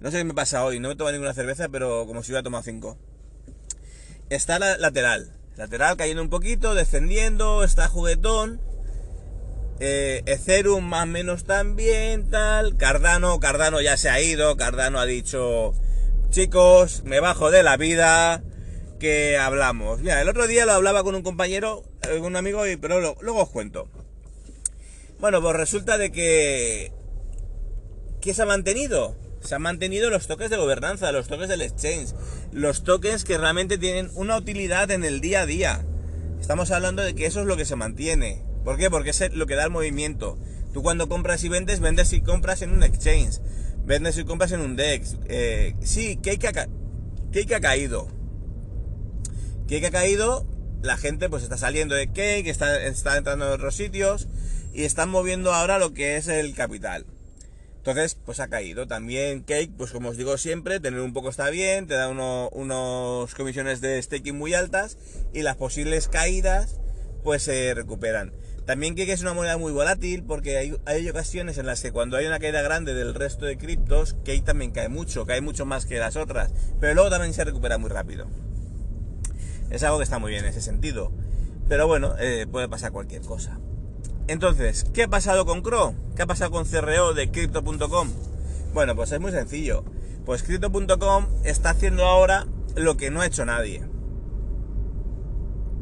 No 0.00 0.10
sé 0.10 0.18
qué 0.18 0.24
me 0.24 0.34
pasa 0.34 0.64
hoy, 0.64 0.80
no 0.80 0.88
me 0.88 0.96
tomo 0.96 1.12
ninguna 1.12 1.34
cerveza, 1.34 1.68
pero 1.68 2.06
como 2.06 2.22
si 2.22 2.32
hubiera 2.32 2.42
tomado 2.42 2.64
cinco. 2.64 2.96
Está 4.30 4.58
la 4.58 4.78
lateral. 4.78 5.32
Lateral 5.56 5.96
cayendo 5.96 6.22
un 6.22 6.30
poquito, 6.30 6.74
descendiendo, 6.74 7.64
está 7.64 7.88
juguetón. 7.88 8.62
Eh, 9.78 10.22
más 10.82 11.02
o 11.02 11.06
menos 11.06 11.44
también, 11.44 12.30
tal. 12.30 12.76
Cardano, 12.76 13.38
Cardano 13.40 13.80
ya 13.80 13.96
se 13.96 14.08
ha 14.08 14.20
ido. 14.20 14.56
Cardano 14.56 14.98
ha 14.98 15.06
dicho, 15.06 15.74
chicos, 16.30 17.02
me 17.04 17.20
bajo 17.20 17.50
de 17.50 17.62
la 17.62 17.76
vida, 17.76 18.42
que 18.98 19.36
hablamos. 19.36 20.00
Mira, 20.00 20.22
el 20.22 20.28
otro 20.28 20.46
día 20.46 20.64
lo 20.64 20.72
hablaba 20.72 21.02
con 21.02 21.14
un 21.14 21.22
compañero, 21.22 21.82
con 22.02 22.12
eh, 22.12 22.20
un 22.20 22.36
amigo, 22.36 22.66
y, 22.66 22.76
pero 22.76 23.16
luego 23.20 23.42
os 23.42 23.50
cuento. 23.50 23.88
Bueno, 25.18 25.42
pues 25.42 25.56
resulta 25.56 25.98
de 25.98 26.10
que... 26.10 26.92
¿Qué 28.20 28.32
se 28.32 28.42
ha 28.42 28.46
mantenido? 28.46 29.16
Se 29.40 29.54
han 29.54 29.62
mantenido 29.62 30.10
los 30.10 30.26
toques 30.26 30.50
de 30.50 30.56
gobernanza, 30.56 31.12
los 31.12 31.28
toques 31.28 31.48
del 31.48 31.62
exchange, 31.62 32.14
los 32.52 32.84
tokens 32.84 33.24
que 33.24 33.38
realmente 33.38 33.78
tienen 33.78 34.10
una 34.14 34.36
utilidad 34.36 34.90
en 34.90 35.04
el 35.04 35.20
día 35.20 35.42
a 35.42 35.46
día. 35.46 35.84
Estamos 36.40 36.70
hablando 36.70 37.02
de 37.02 37.14
que 37.14 37.26
eso 37.26 37.40
es 37.40 37.46
lo 37.46 37.56
que 37.56 37.64
se 37.64 37.76
mantiene. 37.76 38.44
¿Por 38.64 38.76
qué? 38.76 38.90
Porque 38.90 39.10
es 39.10 39.32
lo 39.32 39.46
que 39.46 39.54
da 39.54 39.64
el 39.64 39.70
movimiento. 39.70 40.38
Tú 40.72 40.82
cuando 40.82 41.08
compras 41.08 41.42
y 41.44 41.48
vendes, 41.48 41.80
vendes 41.80 42.12
y 42.12 42.20
compras 42.20 42.62
en 42.62 42.70
un 42.70 42.82
exchange. 42.82 43.40
Vendes 43.84 44.18
y 44.18 44.24
compras 44.24 44.52
en 44.52 44.60
un 44.60 44.76
DEX. 44.76 45.16
Eh, 45.28 45.74
sí, 45.80 46.18
Cake 46.22 46.46
ha, 46.46 46.52
Cake 47.32 47.54
ha 47.54 47.60
caído. 47.60 48.08
Cake 49.68 49.86
ha 49.86 49.90
caído, 49.90 50.46
la 50.82 50.96
gente 50.96 51.28
pues 51.28 51.42
está 51.42 51.56
saliendo 51.56 51.94
de 51.94 52.08
Cake, 52.08 52.48
está, 52.48 52.82
está 52.82 53.16
entrando 53.16 53.46
en 53.46 53.52
otros 53.52 53.74
sitios 53.74 54.28
y 54.72 54.84
están 54.84 55.08
moviendo 55.08 55.52
ahora 55.52 55.78
lo 55.78 55.94
que 55.94 56.16
es 56.16 56.28
el 56.28 56.54
capital. 56.54 57.06
Entonces, 57.80 58.14
pues 58.26 58.40
ha 58.40 58.48
caído. 58.48 58.86
También 58.86 59.40
Cake, 59.40 59.72
pues 59.76 59.90
como 59.90 60.10
os 60.10 60.18
digo 60.18 60.36
siempre, 60.36 60.80
tener 60.80 61.00
un 61.00 61.14
poco 61.14 61.30
está 61.30 61.48
bien, 61.48 61.86
te 61.86 61.94
da 61.94 62.08
unos 62.08 63.34
comisiones 63.34 63.80
de 63.80 64.00
staking 64.02 64.36
muy 64.36 64.52
altas 64.52 64.98
y 65.32 65.40
las 65.40 65.56
posibles 65.56 66.08
caídas 66.08 66.78
pues 67.24 67.42
se 67.42 67.72
recuperan. 67.72 68.32
También 68.66 68.94
Cake 68.94 69.12
es 69.12 69.22
una 69.22 69.32
moneda 69.32 69.56
muy 69.56 69.72
volátil 69.72 70.22
porque 70.24 70.58
hay, 70.58 70.76
hay, 70.84 71.08
ocasiones 71.08 71.56
en 71.56 71.64
las 71.64 71.80
que 71.80 71.90
cuando 71.90 72.18
hay 72.18 72.26
una 72.26 72.38
caída 72.38 72.60
grande 72.60 72.92
del 72.92 73.14
resto 73.14 73.46
de 73.46 73.56
criptos, 73.56 74.14
Cake 74.24 74.44
también 74.44 74.72
cae 74.72 74.90
mucho, 74.90 75.24
cae 75.24 75.40
mucho 75.40 75.64
más 75.64 75.86
que 75.86 75.98
las 75.98 76.16
otras, 76.16 76.52
pero 76.80 76.92
luego 76.92 77.08
también 77.08 77.32
se 77.32 77.44
recupera 77.44 77.78
muy 77.78 77.88
rápido. 77.88 78.26
Es 79.70 79.82
algo 79.84 79.98
que 79.98 80.04
está 80.04 80.18
muy 80.18 80.32
bien 80.32 80.44
en 80.44 80.50
ese 80.50 80.60
sentido. 80.60 81.12
Pero 81.68 81.86
bueno, 81.86 82.14
eh, 82.18 82.46
puede 82.50 82.68
pasar 82.68 82.92
cualquier 82.92 83.22
cosa. 83.22 83.58
Entonces, 84.30 84.84
¿qué 84.94 85.02
ha 85.02 85.08
pasado 85.08 85.44
con 85.44 85.60
CRO? 85.60 85.92
¿Qué 86.14 86.22
ha 86.22 86.26
pasado 86.26 86.52
con 86.52 86.64
CRO 86.64 87.14
de 87.14 87.32
Crypto.com? 87.32 88.10
Bueno, 88.72 88.94
pues 88.94 89.10
es 89.10 89.18
muy 89.18 89.32
sencillo. 89.32 89.82
Pues 90.24 90.44
Crypto.com 90.44 91.26
está 91.42 91.70
haciendo 91.70 92.04
ahora 92.04 92.46
lo 92.76 92.96
que 92.96 93.10
no 93.10 93.22
ha 93.22 93.26
hecho 93.26 93.44
nadie. 93.44 93.82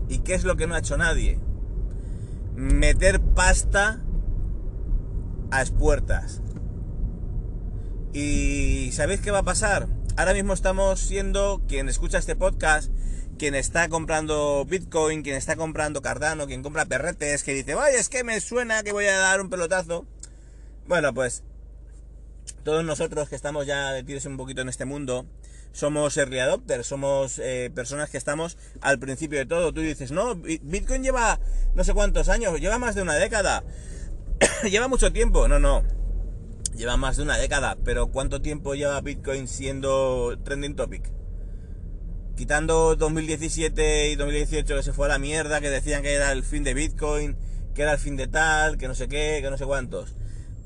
¿Y 0.09 0.21
qué 0.21 0.33
es 0.33 0.45
lo 0.45 0.57
que 0.57 0.67
no 0.67 0.75
ha 0.75 0.79
hecho 0.79 0.97
nadie? 0.97 1.39
Meter 2.55 3.21
pasta 3.21 4.01
a 5.51 5.61
expuertas. 5.61 6.41
¿Y 8.15 8.89
sabéis 8.93 9.21
qué 9.21 9.31
va 9.31 9.41
a 9.41 9.45
pasar? 9.45 9.89
Ahora 10.17 10.33
mismo 10.33 10.55
estamos 10.55 11.01
siendo 11.01 11.61
quien 11.69 11.91
escucha 11.91 12.17
este 12.17 12.35
podcast 12.35 12.91
quien 13.39 13.55
está 13.55 13.89
comprando 13.89 14.65
Bitcoin, 14.67 15.23
quien 15.23 15.37
está 15.37 15.57
comprando 15.57 16.03
Cardano, 16.03 16.47
quien 16.47 16.63
compra 16.63 16.87
perretes, 16.87 17.45
que 17.45 17.55
dice, 17.55 17.75
vaya, 17.75 17.99
es 17.99 18.09
que 18.09 18.25
me 18.25 18.41
suena 18.41 18.83
que 18.83 18.93
voy 18.93 19.07
a 19.07 19.17
dar 19.17 19.41
un 19.41 19.49
pelotazo. 19.49 20.05
Bueno, 20.87 21.15
pues 21.15 21.43
todos 22.65 22.85
nosotros 22.85 23.29
que 23.29 23.37
estamos 23.37 23.67
ya 23.67 23.93
metidos 23.93 24.27
un 24.27 24.37
poquito 24.37 24.61
en 24.61 24.69
este 24.69 24.85
mundo, 24.85 25.27
somos 25.73 26.17
early 26.17 26.41
adopters, 26.41 26.87
somos 26.87 27.39
eh, 27.39 27.71
personas 27.75 28.11
que 28.11 28.19
estamos 28.19 28.59
al 28.81 28.99
principio 28.99 29.39
de 29.39 29.47
todo. 29.47 29.73
Tú 29.73 29.81
dices, 29.81 30.11
no, 30.11 30.35
Bitcoin 30.35 31.03
lleva 31.03 31.39
no 31.75 31.85
sé 31.85 31.95
cuántos 31.95 32.29
años, 32.29 32.61
lleva 32.61 32.79
más 32.79 32.95
de 32.95 33.03
una 33.03 33.15
década, 33.15 33.63
lleva 34.65 34.89
mucho 34.89 35.13
tiempo. 35.13 35.47
No, 35.49 35.59
no, 35.59 35.85
lleva 36.75 36.97
más 36.97 37.17
de 37.17 37.23
una 37.23 37.39
década, 37.39 37.79
pero 37.85 38.09
¿cuánto 38.09 38.43
tiempo 38.43 38.75
lleva 38.75 39.01
Bitcoin 39.01 39.47
siendo 39.47 40.39
trending 40.45 40.75
topic? 40.75 41.18
Quitando 42.39 42.95
2017 42.95 44.11
y 44.11 44.15
2018 44.15 44.77
que 44.77 44.83
se 44.85 44.93
fue 44.93 45.07
a 45.07 45.09
la 45.09 45.19
mierda, 45.19 45.61
que 45.61 45.71
decían 45.71 46.05
que 46.05 46.15
era 46.15 46.31
el 46.31 46.45
fin 46.45 46.63
de 46.63 46.73
Bitcoin, 46.73 47.37
que 47.75 47.83
era 47.83 47.95
el 47.95 47.99
fin 47.99 48.17
de 48.17 48.29
tal, 48.29 48.79
que 48.79 48.87
no 48.87 48.95
sé 48.95 49.09
qué, 49.09 49.41
que 49.43 49.51
no 49.51 49.59
sé 49.59 49.65
cuántos. 49.67 50.15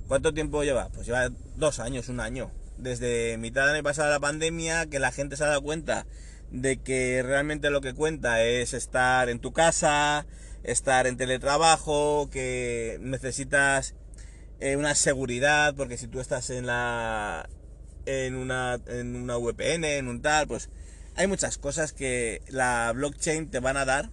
¿Cuánto 0.07 0.35
tiempo 0.35 0.63
lleva? 0.65 0.91
Pues 0.91 1.07
lleva 1.07 1.31
dos 1.57 1.81
años, 1.81 2.11
un 2.11 2.21
año. 2.21 2.51
Desde 2.77 3.39
mitad 3.39 3.65
de 3.65 3.73
año 3.73 3.83
pasado 3.83 4.11
la 4.11 4.21
pandemia, 4.21 4.85
que 4.85 4.99
la 4.99 5.13
gente 5.13 5.35
se 5.39 5.45
ha 5.45 5.47
dado 5.47 5.63
cuenta 5.63 6.05
de 6.51 6.77
que 6.77 7.23
realmente 7.25 7.71
lo 7.71 7.81
que 7.81 7.95
cuenta 7.95 8.45
es 8.45 8.75
estar 8.75 9.31
en 9.31 9.39
tu 9.39 9.55
casa, 9.55 10.27
estar 10.65 11.07
en 11.07 11.17
teletrabajo, 11.17 12.29
que 12.31 12.99
necesitas 13.01 13.95
eh, 14.61 14.77
una 14.77 14.95
seguridad, 14.95 15.75
porque 15.75 15.97
si 15.97 16.07
tú 16.07 16.21
estás 16.21 16.51
en 16.51 16.67
la 16.67 17.49
en 18.05 18.35
una 18.35 18.79
en 18.89 19.17
una 19.17 19.39
VPN, 19.39 19.85
en 19.85 20.09
un 20.09 20.21
tal, 20.21 20.47
pues 20.49 20.69
hay 21.17 21.27
muchas 21.27 21.59
cosas 21.59 21.93
que 21.93 22.43
la 22.49 22.93
blockchain 22.95 23.51
te 23.51 23.61
van 23.61 23.77
a 23.77 23.85
dar 23.85 24.11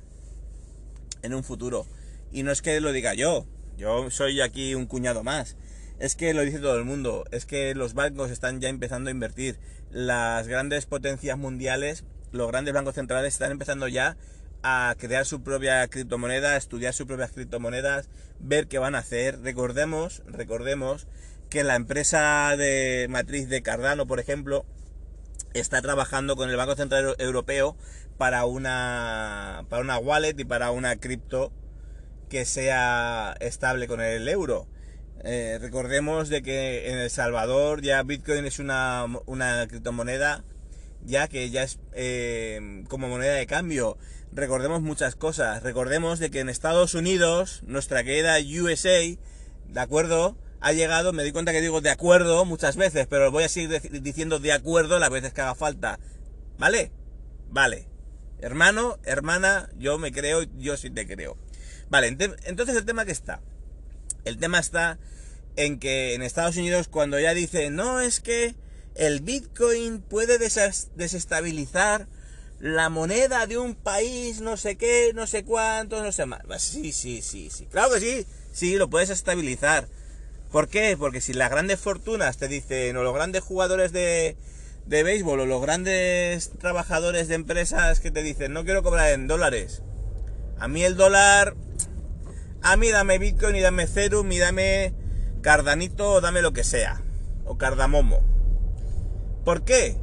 en 1.22 1.34
un 1.34 1.44
futuro. 1.44 1.86
Y 2.32 2.44
no 2.44 2.52
es 2.52 2.62
que 2.62 2.80
lo 2.80 2.92
diga 2.92 3.14
yo, 3.14 3.46
yo 3.78 4.12
soy 4.12 4.42
aquí 4.42 4.76
un 4.76 4.86
cuñado 4.86 5.24
más. 5.24 5.56
Es 6.00 6.16
que 6.16 6.34
lo 6.34 6.42
dice 6.42 6.60
todo 6.60 6.78
el 6.78 6.86
mundo, 6.86 7.26
es 7.32 7.46
que 7.46 7.76
los 7.76 7.94
bancos 7.94 8.32
están 8.32 8.62
ya 8.62 8.70
empezando 8.70 9.10
a 9.10 9.12
invertir. 9.12 9.60
Las 9.92 10.48
grandes 10.48 10.86
potencias 10.86 11.38
mundiales, 11.38 12.06
los 12.32 12.48
grandes 12.48 12.74
bancos 12.74 12.96
centrales 12.96 13.34
están 13.34 13.52
empezando 13.52 13.88
ya 13.88 14.16
a 14.62 14.96
crear 14.98 15.26
su 15.26 15.42
propia 15.42 15.88
criptomoneda, 15.88 16.52
a 16.52 16.58
estudiar 16.58 16.94
sus 16.94 17.08
propias 17.08 17.32
criptomonedas, 17.32 18.10
ver 18.40 18.68
qué 18.68 18.78
van 18.78 18.96
a 18.96 19.00
hacer. 19.00 19.42
Recordemos, 19.42 20.22
recordemos 20.28 21.08
que 21.50 21.64
la 21.64 21.76
empresa 21.76 22.56
de 22.58 23.08
matriz 23.10 23.50
de 23.50 23.62
Cardano, 23.62 24.06
por 24.06 24.20
ejemplo, 24.20 24.66
está 25.54 25.82
trabajando 25.82 26.36
con 26.36 26.50
el 26.50 26.56
Banco 26.56 26.76
Central 26.76 27.16
Europeo 27.18 27.76
para 28.18 28.46
una, 28.46 29.66
para 29.70 29.82
una 29.82 29.98
wallet 29.98 30.36
y 30.38 30.46
para 30.46 30.72
una 30.72 30.96
cripto 30.98 31.52
que 32.30 32.46
sea 32.46 33.36
estable 33.40 33.88
con 33.88 34.02
el 34.02 34.28
euro. 34.28 34.68
Eh, 35.24 35.58
recordemos 35.60 36.30
de 36.30 36.42
que 36.42 36.92
en 36.92 36.98
El 36.98 37.10
Salvador 37.10 37.82
ya 37.82 38.04
Bitcoin 38.04 38.46
es 38.46 38.60
una, 38.60 39.06
una 39.26 39.68
criptomoneda 39.68 40.44
ya 41.04 41.28
que 41.28 41.50
ya 41.50 41.64
es 41.64 41.80
eh, 41.94 42.84
como 42.88 43.08
moneda 43.08 43.34
de 43.34 43.48
cambio. 43.48 43.98
Recordemos 44.32 44.82
muchas 44.82 45.16
cosas. 45.16 45.64
Recordemos 45.64 46.20
de 46.20 46.30
que 46.30 46.40
en 46.40 46.50
Estados 46.50 46.94
Unidos, 46.94 47.62
nuestra 47.66 48.04
querida 48.04 48.38
USA, 48.38 49.18
¿de 49.68 49.80
acuerdo? 49.80 50.38
Ha 50.62 50.74
llegado, 50.74 51.14
me 51.14 51.24
di 51.24 51.32
cuenta 51.32 51.52
que 51.52 51.62
digo 51.62 51.82
de 51.82 51.90
acuerdo 51.90 52.44
muchas 52.46 52.76
veces, 52.76 53.08
pero 53.08 53.32
voy 53.32 53.44
a 53.44 53.50
seguir 53.50 53.82
diciendo 54.02 54.40
de 54.40 54.52
acuerdo 54.52 55.00
las 55.00 55.10
veces 55.10 55.34
que 55.34 55.42
haga 55.42 55.56
falta. 55.56 56.00
¿Vale? 56.58 56.92
Vale. 57.50 57.88
Hermano, 58.40 58.98
hermana, 59.04 59.70
yo 59.78 59.98
me 59.98 60.12
creo, 60.12 60.44
yo 60.58 60.78
sí 60.78 60.90
te 60.90 61.08
creo. 61.08 61.38
Vale, 61.90 62.08
entonces 62.08 62.76
el 62.76 62.86
tema 62.86 63.06
que 63.06 63.12
está. 63.12 63.42
El 64.26 64.38
tema 64.38 64.60
está 64.60 65.00
en 65.56 65.80
que 65.80 66.14
en 66.14 66.22
Estados 66.22 66.58
Unidos 66.58 66.88
cuando 66.88 67.20
ya 67.20 67.34
dice, 67.34 67.70
no, 67.70 68.00
es 68.00 68.20
que 68.20 68.56
el 68.96 69.22
Bitcoin 69.22 70.02
puede 70.02 70.38
desestabilizar 70.38 72.08
la 72.60 72.90
moneda 72.90 73.48
de 73.48 73.58
un 73.58 73.76
país, 73.76 74.42
no 74.42 74.58
sé 74.58 74.76
qué, 74.78 75.12
no 75.16 75.28
sé 75.28 75.44
cuántos, 75.46 76.04
no 76.04 76.12
sé 76.12 76.26
más. 76.26 76.42
Sí, 76.62 76.92
sí, 76.92 77.22
sí, 77.22 77.50
sí. 77.50 77.66
Claro 77.68 77.94
que 77.94 78.00
sí, 78.00 78.26
sí, 78.52 78.76
lo 78.76 78.90
puedes 78.90 79.10
estabilizar. 79.10 79.88
¿Por 80.52 80.68
qué? 80.68 80.96
Porque 80.98 81.22
si 81.22 81.34
las 81.34 81.52
grandes 81.52 81.80
fortunas 81.80 82.38
te 82.38 82.48
dicen, 82.48 82.98
o 82.98 83.04
los 83.04 83.14
grandes 83.14 83.44
jugadores 83.44 83.92
de, 83.92 84.36
de 84.86 85.04
béisbol, 85.04 85.42
o 85.42 85.46
los 85.46 85.62
grandes 85.62 86.50
trabajadores 86.58 87.28
de 87.28 87.36
empresas 87.36 88.00
que 88.00 88.10
te 88.10 88.24
dicen, 88.24 88.54
no 88.54 88.66
quiero 88.66 88.82
cobrar 88.82 89.12
en 89.12 89.28
dólares. 89.28 89.84
A 90.58 90.68
mí 90.68 90.84
el 90.84 90.98
dólar, 90.98 91.56
a 92.64 92.78
mí 92.78 92.90
dame 92.90 93.20
Bitcoin 93.20 93.56
y 93.56 93.62
dame 93.62 93.84
Ethereum 93.84 94.32
y 94.32 94.40
dame 94.40 94.94
Cardanito 95.42 96.14
o 96.14 96.22
dame 96.22 96.42
lo 96.42 96.52
que 96.52 96.64
sea. 96.64 97.02
O 97.46 97.58
Cardamomo. 97.58 98.22
¿Por 99.46 99.64
qué? 99.64 99.98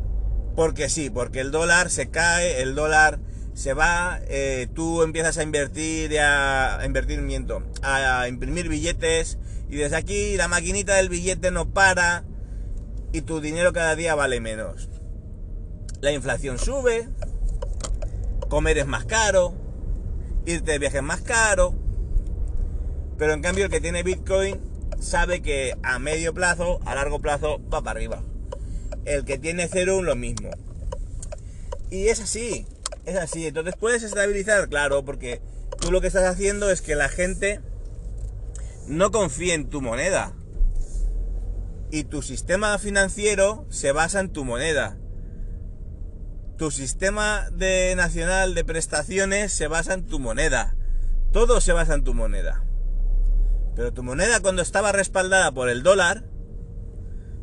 Porque 0.54 0.88
sí, 0.88 1.10
porque 1.10 1.40
el 1.40 1.50
dólar 1.50 1.90
se 1.90 2.08
cae, 2.08 2.62
el 2.62 2.74
dólar 2.74 3.18
se 3.54 3.74
va, 3.74 4.20
eh, 4.28 4.68
tú 4.74 5.02
empiezas 5.02 5.38
a 5.38 5.42
invertir, 5.42 6.18
a, 6.20 6.78
a 6.78 6.86
invertir, 6.86 7.20
miento, 7.20 7.62
a 7.82 8.28
imprimir 8.28 8.68
billetes, 8.68 9.38
y 9.68 9.76
desde 9.76 9.96
aquí 9.96 10.36
la 10.36 10.48
maquinita 10.48 10.94
del 10.94 11.08
billete 11.08 11.50
no 11.50 11.70
para 11.72 12.24
y 13.12 13.22
tu 13.22 13.40
dinero 13.40 13.72
cada 13.72 13.96
día 13.96 14.14
vale 14.14 14.40
menos. 14.40 14.88
La 16.00 16.12
inflación 16.12 16.58
sube, 16.58 17.08
comer 18.48 18.78
es 18.78 18.86
más 18.86 19.04
caro, 19.04 19.54
irte 20.44 20.72
de 20.72 20.78
viaje 20.78 20.98
es 20.98 21.02
más 21.02 21.22
caro, 21.22 21.74
pero 23.18 23.32
en 23.32 23.42
cambio 23.42 23.64
el 23.64 23.70
que 23.70 23.80
tiene 23.80 24.02
Bitcoin 24.02 24.60
sabe 25.00 25.40
que 25.42 25.76
a 25.82 25.98
medio 25.98 26.34
plazo, 26.34 26.80
a 26.84 26.94
largo 26.94 27.20
plazo, 27.20 27.60
va 27.72 27.82
para 27.82 27.98
arriba. 27.98 28.22
el 29.04 29.24
que 29.24 29.38
tiene 29.38 29.64
Ethereum 29.64 30.04
lo 30.04 30.16
mismo. 30.16 30.50
Y 31.90 32.08
es 32.08 32.20
así, 32.20 32.66
es 33.04 33.16
así. 33.16 33.46
Entonces 33.46 33.74
puedes 33.78 34.02
estabilizar, 34.02 34.68
claro, 34.68 35.04
porque 35.04 35.40
tú 35.80 35.92
lo 35.92 36.00
que 36.00 36.08
estás 36.08 36.24
haciendo 36.24 36.70
es 36.70 36.82
que 36.82 36.96
la 36.96 37.08
gente 37.08 37.60
no 38.86 39.10
confíe 39.10 39.54
en 39.54 39.68
tu 39.68 39.80
moneda. 39.80 40.32
Y 41.90 42.04
tu 42.04 42.22
sistema 42.22 42.78
financiero 42.78 43.66
se 43.70 43.92
basa 43.92 44.20
en 44.20 44.32
tu 44.32 44.44
moneda. 44.44 44.98
Tu 46.58 46.70
sistema 46.70 47.48
de 47.52 47.94
nacional 47.96 48.54
de 48.54 48.64
prestaciones 48.64 49.52
se 49.52 49.68
basa 49.68 49.94
en 49.94 50.06
tu 50.06 50.18
moneda. 50.18 50.74
Todo 51.32 51.60
se 51.60 51.72
basa 51.72 51.94
en 51.94 52.04
tu 52.04 52.14
moneda. 52.14 52.64
Pero 53.74 53.92
tu 53.92 54.02
moneda 54.02 54.40
cuando 54.40 54.62
estaba 54.62 54.90
respaldada 54.90 55.52
por 55.52 55.68
el 55.68 55.82
dólar, 55.82 56.24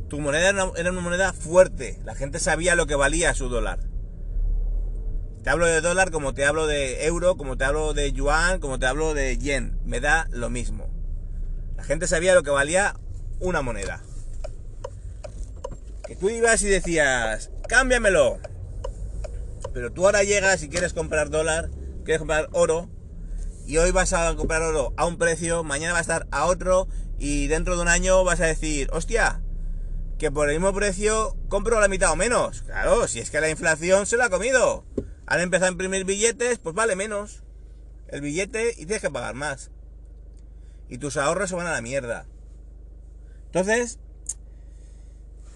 tu 0.10 0.20
moneda 0.20 0.50
era 0.50 0.92
una, 0.92 1.02
moneda 1.02 1.34
fuerte. 1.34 2.00
La 2.04 2.16
gente 2.16 2.40
sabía 2.40 2.76
lo 2.76 2.88
que 2.88 2.96
valía 2.96 3.34
su 3.34 3.50
dólar. 3.50 3.80
Te 5.44 5.50
hablo 5.50 5.66
de 5.66 5.82
dólar 5.82 6.12
como 6.12 6.34
te 6.34 6.46
hablo 6.46 6.68
de 6.68 7.06
euro, 7.06 7.36
como 7.36 7.58
te 7.58 7.66
hablo 7.66 7.94
de 7.94 8.12
yuan, 8.14 8.60
como 8.60 8.80
te 8.80 8.86
hablo 8.86 9.14
de 9.14 9.38
yen. 9.38 9.80
Me 9.86 10.00
da 10.00 10.28
lo 10.32 10.50
mismo. 10.50 10.93
La 11.84 11.88
gente 11.88 12.08
sabía 12.08 12.34
lo 12.34 12.44
que 12.44 12.50
valía 12.50 12.96
una 13.42 13.62
moneda. 13.62 14.02
Que 16.08 16.16
tú 16.16 16.30
ibas 16.30 16.62
y 16.62 16.70
decías, 16.70 17.52
cámbiamelo. 17.68 18.40
Pero 19.74 19.92
tú 19.92 20.06
ahora 20.06 20.24
llegas 20.24 20.64
y 20.64 20.70
quieres 20.70 20.94
comprar 20.94 21.30
dólar, 21.30 21.72
quieres 22.06 22.20
comprar 22.20 22.48
oro, 22.54 22.90
y 23.68 23.80
hoy 23.80 23.92
vas 23.92 24.14
a 24.14 24.34
comprar 24.38 24.62
oro 24.62 24.94
a 24.96 25.06
un 25.06 25.18
precio, 25.18 25.66
mañana 25.66 25.92
va 25.92 25.98
a 25.98 26.04
estar 26.04 26.26
a 26.32 26.46
otro 26.46 26.88
y 27.20 27.48
dentro 27.48 27.76
de 27.76 27.82
un 27.82 27.90
año 27.90 28.24
vas 28.24 28.40
a 28.40 28.46
decir, 28.46 28.88
hostia, 28.94 29.44
que 30.18 30.32
por 30.32 30.50
el 30.50 30.56
mismo 30.56 30.74
precio 30.74 31.36
compro 31.50 31.82
la 31.82 31.90
mitad 31.90 32.14
o 32.14 32.16
menos. 32.16 32.62
Claro, 32.62 33.10
si 33.10 33.20
es 33.20 33.30
que 33.30 33.42
la 33.42 33.50
inflación 33.50 34.06
se 34.06 34.16
lo 34.16 34.24
ha 34.24 34.30
comido. 34.30 34.86
Han 35.26 35.42
empezado 35.42 35.68
a 35.68 35.74
imprimir 35.74 36.06
billetes, 36.06 36.60
pues 36.60 36.76
vale 36.76 36.96
menos 36.96 37.44
el 38.08 38.22
billete 38.22 38.70
y 38.72 38.86
tienes 38.86 39.02
que 39.02 39.12
pagar 39.12 39.36
más. 39.36 39.70
Y 40.90 40.98
tus 40.98 41.18
ahorros 41.18 41.50
se 41.50 41.56
van 41.56 41.68
a 41.68 41.72
la 41.72 41.82
mierda. 41.82 42.26
Entonces, 43.48 44.00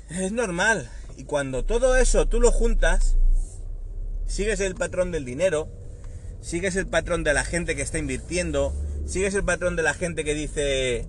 es 0.10 0.32
normal. 0.32 0.90
Y 1.18 1.24
cuando 1.24 1.66
todo 1.66 1.98
eso 1.98 2.28
tú 2.28 2.40
lo 2.40 2.52
juntas, 2.52 3.18
sigues 4.26 4.60
el 4.60 4.76
patrón 4.76 5.12
del 5.12 5.26
dinero, 5.26 5.68
sigues 6.42 6.76
el 6.76 6.88
patrón 6.88 7.24
de 7.24 7.34
la 7.34 7.44
gente 7.44 7.76
que 7.76 7.82
está 7.82 7.98
invirtiendo, 7.98 8.74
sigues 9.06 9.34
el 9.34 9.44
patrón 9.44 9.76
de 9.76 9.84
la 9.84 9.94
gente 9.94 10.24
que 10.24 10.34
dice, 10.34 11.08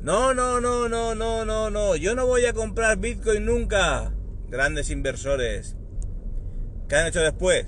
no, 0.00 0.34
no, 0.34 0.60
no, 0.60 0.88
no, 0.88 1.14
no, 1.14 1.44
no, 1.44 1.70
no, 1.70 1.96
yo 1.96 2.14
no 2.14 2.26
voy 2.26 2.46
a 2.46 2.52
comprar 2.52 2.98
Bitcoin 2.98 3.44
nunca. 3.44 4.12
Grandes 4.48 4.90
inversores. 4.90 5.76
¿Qué 6.88 6.96
han 6.96 7.06
hecho 7.06 7.20
después? 7.20 7.66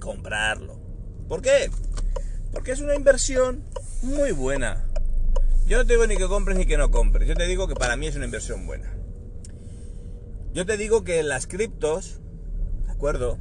Comprarlo. 0.00 0.80
¿Por 1.28 1.42
qué? 1.42 1.70
Porque 2.52 2.72
es 2.72 2.80
una 2.80 2.94
inversión 2.94 3.64
muy 4.02 4.32
buena. 4.32 4.84
Yo 5.66 5.78
no 5.78 5.86
te 5.86 5.92
digo 5.94 6.06
ni 6.06 6.16
que 6.16 6.26
compres 6.26 6.58
ni 6.58 6.66
que 6.66 6.76
no 6.76 6.90
compres. 6.90 7.28
Yo 7.28 7.34
te 7.34 7.46
digo 7.46 7.68
que 7.68 7.74
para 7.74 7.96
mí 7.96 8.06
es 8.06 8.16
una 8.16 8.24
inversión 8.24 8.66
buena. 8.66 8.92
Yo 10.52 10.66
te 10.66 10.76
digo 10.76 11.04
que 11.04 11.22
las 11.22 11.46
criptos, 11.46 12.20
¿de 12.86 12.92
acuerdo? 12.92 13.38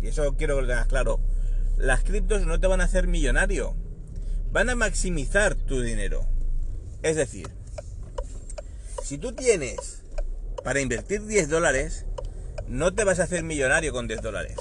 Y 0.00 0.08
eso 0.08 0.34
quiero 0.36 0.56
que 0.56 0.62
lo 0.62 0.68
tengas 0.68 0.88
claro 0.88 1.20
las 1.82 2.04
criptos 2.04 2.46
no 2.46 2.60
te 2.60 2.68
van 2.68 2.80
a 2.80 2.84
hacer 2.84 3.08
millonario. 3.08 3.74
Van 4.52 4.70
a 4.70 4.76
maximizar 4.76 5.54
tu 5.54 5.80
dinero. 5.80 6.26
Es 7.02 7.16
decir, 7.16 7.48
si 9.02 9.18
tú 9.18 9.32
tienes 9.32 10.02
para 10.62 10.80
invertir 10.80 11.24
10 11.24 11.48
dólares, 11.48 12.06
no 12.68 12.94
te 12.94 13.02
vas 13.02 13.18
a 13.18 13.24
hacer 13.24 13.42
millonario 13.42 13.92
con 13.92 14.06
10 14.06 14.22
dólares. 14.22 14.56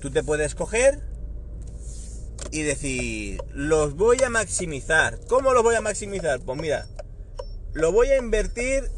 Tú 0.00 0.10
te 0.10 0.22
puedes 0.22 0.54
coger 0.54 1.00
y 2.50 2.62
decir, 2.62 3.40
los 3.52 3.94
voy 3.94 4.22
a 4.22 4.30
maximizar. 4.30 5.18
¿Cómo 5.28 5.52
los 5.52 5.62
voy 5.62 5.74
a 5.74 5.80
maximizar? 5.80 6.40
Pues 6.40 6.60
mira, 6.60 6.86
lo 7.72 7.92
voy 7.92 8.08
a 8.08 8.18
invertir 8.18 8.90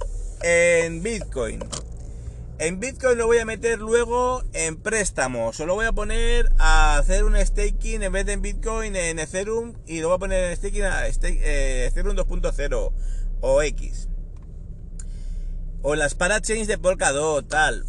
en 0.42 1.02
Bitcoin. 1.02 1.60
En 2.58 2.78
Bitcoin 2.78 3.16
lo 3.16 3.26
voy 3.26 3.38
a 3.38 3.46
meter 3.46 3.78
luego 3.78 4.44
en 4.52 4.76
préstamos. 4.76 5.58
O 5.60 5.66
lo 5.66 5.74
voy 5.74 5.86
a 5.86 5.92
poner 5.92 6.52
a 6.58 6.98
hacer 6.98 7.24
un 7.24 7.34
staking 7.34 8.02
en 8.02 8.12
vez 8.12 8.26
de 8.26 8.34
en 8.34 8.42
Bitcoin 8.42 8.96
en 8.96 9.18
Ethereum. 9.18 9.74
Y 9.86 10.00
lo 10.00 10.08
voy 10.08 10.16
a 10.16 10.18
poner 10.18 10.44
en 10.44 10.56
staking 10.56 10.82
a 10.82 11.06
eh, 11.06 11.86
Ethereum 11.86 12.16
2.0 12.16 12.92
o 13.40 13.62
X. 13.62 14.08
O 15.82 15.94
las 15.94 16.14
parachains 16.14 16.68
de 16.68 16.76
Polkadot, 16.76 17.48
tal. 17.48 17.86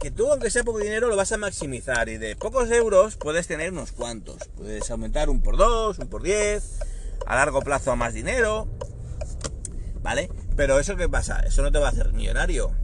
Que 0.00 0.10
tú, 0.10 0.32
aunque 0.32 0.50
sea 0.50 0.64
poco 0.64 0.78
dinero, 0.78 1.08
lo 1.08 1.16
vas 1.16 1.30
a 1.32 1.36
maximizar. 1.36 2.08
Y 2.08 2.16
de 2.16 2.34
pocos 2.34 2.70
euros 2.70 3.16
puedes 3.16 3.46
tener 3.46 3.72
unos 3.72 3.92
cuantos. 3.92 4.48
Puedes 4.56 4.90
aumentar 4.90 5.28
un 5.28 5.42
por 5.42 5.56
dos, 5.56 5.98
un 5.98 6.08
por 6.08 6.22
diez. 6.22 6.78
A 7.26 7.36
largo 7.36 7.60
plazo 7.60 7.92
a 7.92 7.96
más 7.96 8.14
dinero. 8.14 8.66
¿Vale? 10.02 10.30
Pero 10.56 10.78
eso 10.78 10.96
qué 10.96 11.08
pasa? 11.08 11.40
Eso 11.40 11.62
no 11.62 11.70
te 11.70 11.78
va 11.78 11.88
a 11.88 11.90
hacer 11.90 12.12
millonario 12.12 12.74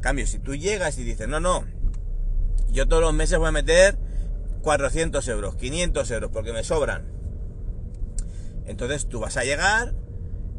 Cambio, 0.00 0.26
si 0.26 0.38
tú 0.38 0.54
llegas 0.54 0.96
y 0.98 1.04
dices, 1.04 1.26
no, 1.26 1.40
no, 1.40 1.66
yo 2.70 2.86
todos 2.86 3.02
los 3.02 3.12
meses 3.12 3.38
voy 3.38 3.48
a 3.48 3.52
meter 3.52 3.98
400 4.62 5.26
euros, 5.28 5.56
500 5.56 6.10
euros, 6.12 6.30
porque 6.32 6.52
me 6.52 6.62
sobran. 6.62 7.04
Entonces 8.66 9.08
tú 9.08 9.18
vas 9.18 9.36
a 9.36 9.44
llegar 9.44 9.94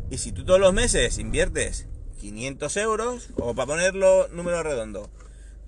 y 0.10 0.18
si 0.18 0.34
tú 0.34 0.44
todos 0.44 0.60
los 0.60 0.74
meses 0.74 1.20
inviertes 1.20 1.88
500 2.20 2.78
euros, 2.78 3.30
o 3.38 3.54
para 3.54 3.68
ponerlo 3.68 4.28
número 4.30 4.62
redondo, 4.62 5.10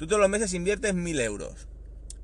tú 0.02 0.08
todos 0.08 0.20
los 0.20 0.32
meses 0.32 0.56
inviertes 0.56 0.96
1000 0.96 1.20
euros. 1.20 1.68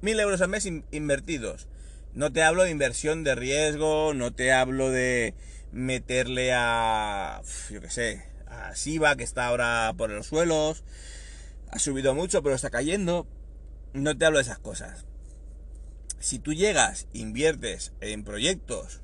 1000 0.02 0.20
euros 0.22 0.42
al 0.42 0.50
mes 0.50 0.66
invertidos. 0.66 1.68
No 2.16 2.34
te 2.34 2.42
hablo 2.42 2.64
de 2.64 2.72
inversión 2.72 3.24
de 3.24 3.36
riesgo, 3.36 4.16
no 4.16 4.34
te 4.34 4.52
hablo 4.52 4.90
de 4.90 5.36
meterle 5.72 6.54
a, 6.56 7.44
yo 7.70 7.80
qué 7.80 7.92
sé, 7.92 8.26
a 8.48 8.76
Siva 8.76 9.16
que 9.16 9.24
está 9.24 9.46
ahora 9.46 9.94
por 9.96 10.10
los 10.10 10.26
suelos, 10.26 10.84
ha 11.70 11.78
subido 11.78 12.16
mucho, 12.16 12.42
pero 12.42 12.56
está 12.56 12.72
cayendo. 12.72 13.28
No 13.94 14.18
te 14.18 14.26
hablo 14.26 14.40
de 14.40 14.46
esas 14.46 14.58
cosas. 14.58 15.06
Si 16.18 16.40
tú 16.40 16.54
llegas, 16.54 17.06
inviertes 17.14 17.94
en 18.02 18.24
proyectos 18.24 19.02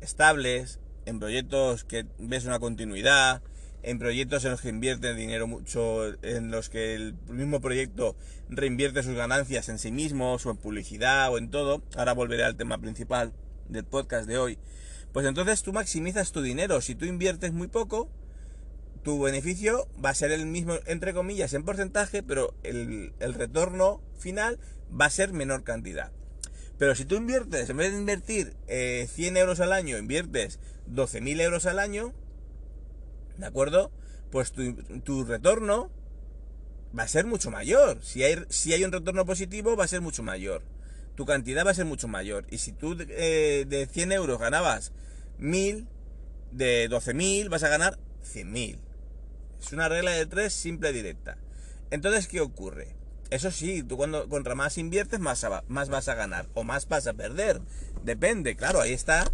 estables, 0.00 0.80
en 1.04 1.18
proyectos 1.18 1.84
que 1.84 2.06
ves 2.18 2.46
una 2.46 2.60
continuidad, 2.60 3.42
en 3.86 4.00
proyectos 4.00 4.44
en 4.44 4.50
los 4.50 4.60
que 4.60 4.68
invierten 4.68 5.16
dinero 5.16 5.46
mucho, 5.46 6.12
en 6.24 6.50
los 6.50 6.68
que 6.68 6.94
el 6.94 7.14
mismo 7.28 7.60
proyecto 7.60 8.16
reinvierte 8.48 9.04
sus 9.04 9.14
ganancias 9.14 9.68
en 9.68 9.78
sí 9.78 9.92
mismo, 9.92 10.34
o 10.34 10.50
en 10.50 10.56
publicidad, 10.56 11.32
o 11.32 11.38
en 11.38 11.52
todo. 11.52 11.84
Ahora 11.94 12.12
volveré 12.12 12.42
al 12.42 12.56
tema 12.56 12.78
principal 12.78 13.32
del 13.68 13.84
podcast 13.84 14.26
de 14.26 14.38
hoy. 14.38 14.58
Pues 15.12 15.24
entonces 15.24 15.62
tú 15.62 15.72
maximizas 15.72 16.32
tu 16.32 16.42
dinero. 16.42 16.80
Si 16.80 16.96
tú 16.96 17.04
inviertes 17.04 17.52
muy 17.52 17.68
poco, 17.68 18.10
tu 19.04 19.22
beneficio 19.22 19.86
va 20.04 20.10
a 20.10 20.14
ser 20.14 20.32
el 20.32 20.46
mismo, 20.46 20.74
entre 20.86 21.14
comillas, 21.14 21.54
en 21.54 21.64
porcentaje, 21.64 22.24
pero 22.24 22.56
el, 22.64 23.12
retorno 23.20 24.02
final 24.18 24.58
va 24.90 25.04
a 25.04 25.10
ser 25.10 25.32
menor 25.32 25.62
cantidad. 25.62 26.10
Pero 26.76 26.96
si 26.96 27.04
tú 27.04 27.14
inviertes, 27.14 27.70
en 27.70 27.76
vez 27.76 27.92
de 27.92 27.98
invertir 27.98 28.56
100 28.66 28.66
eh, 28.66 29.38
euros 29.38 29.60
al 29.60 29.72
año, 29.72 29.96
inviertes 29.96 30.58
12.000 30.90 31.40
euros 31.40 31.66
al 31.66 31.78
año, 31.78 32.14
¿de 33.38 33.46
acuerdo? 33.46 33.90
Pues 34.30 34.52
tu, 34.52 35.24
retorno 35.24 35.90
va 36.96 37.04
a 37.04 37.08
ser 37.08 37.26
mucho 37.26 37.50
mayor. 37.50 37.98
Si 38.02 38.22
hay, 38.22 38.44
si 38.48 38.72
hay 38.72 38.84
un 38.84 38.92
retorno 38.92 39.24
positivo, 39.24 39.76
va 39.76 39.84
a 39.84 39.88
ser 39.88 40.00
mucho 40.00 40.22
mayor. 40.22 40.62
Tu 41.14 41.24
cantidad 41.24 41.64
va 41.64 41.70
a 41.70 41.74
ser 41.74 41.86
mucho 41.86 42.08
mayor. 42.08 42.46
Y 42.50 42.58
si 42.58 42.72
tú 42.72 42.96
eh, 42.98 43.64
de 43.68 43.86
100 43.86 44.12
euros 44.12 44.38
ganabas 44.38 44.92
1.000, 45.40 45.86
de 46.52 46.88
12.000 46.90 47.48
vas 47.48 47.62
a 47.62 47.68
ganar 47.68 47.98
100.000. 48.22 48.78
Es 49.60 49.72
una 49.72 49.88
regla 49.88 50.10
de 50.12 50.26
tres 50.26 50.52
simple 50.52 50.90
y 50.90 50.92
directa. 50.92 51.38
Entonces, 51.90 52.28
¿qué 52.28 52.40
ocurre? 52.40 52.94
Eso 53.30 53.50
sí, 53.50 53.82
tú 53.82 53.96
cuando 53.96 54.28
contra 54.28 54.54
más 54.54 54.78
inviertes, 54.78 55.18
más, 55.18 55.44
más 55.68 55.88
vas 55.88 56.08
a 56.08 56.14
ganar 56.14 56.46
o 56.54 56.62
más 56.62 56.88
vas 56.88 57.06
a 57.06 57.14
perder. 57.14 57.60
Depende, 58.04 58.54
claro, 58.56 58.80
ahí 58.80 58.92
está 58.92 59.24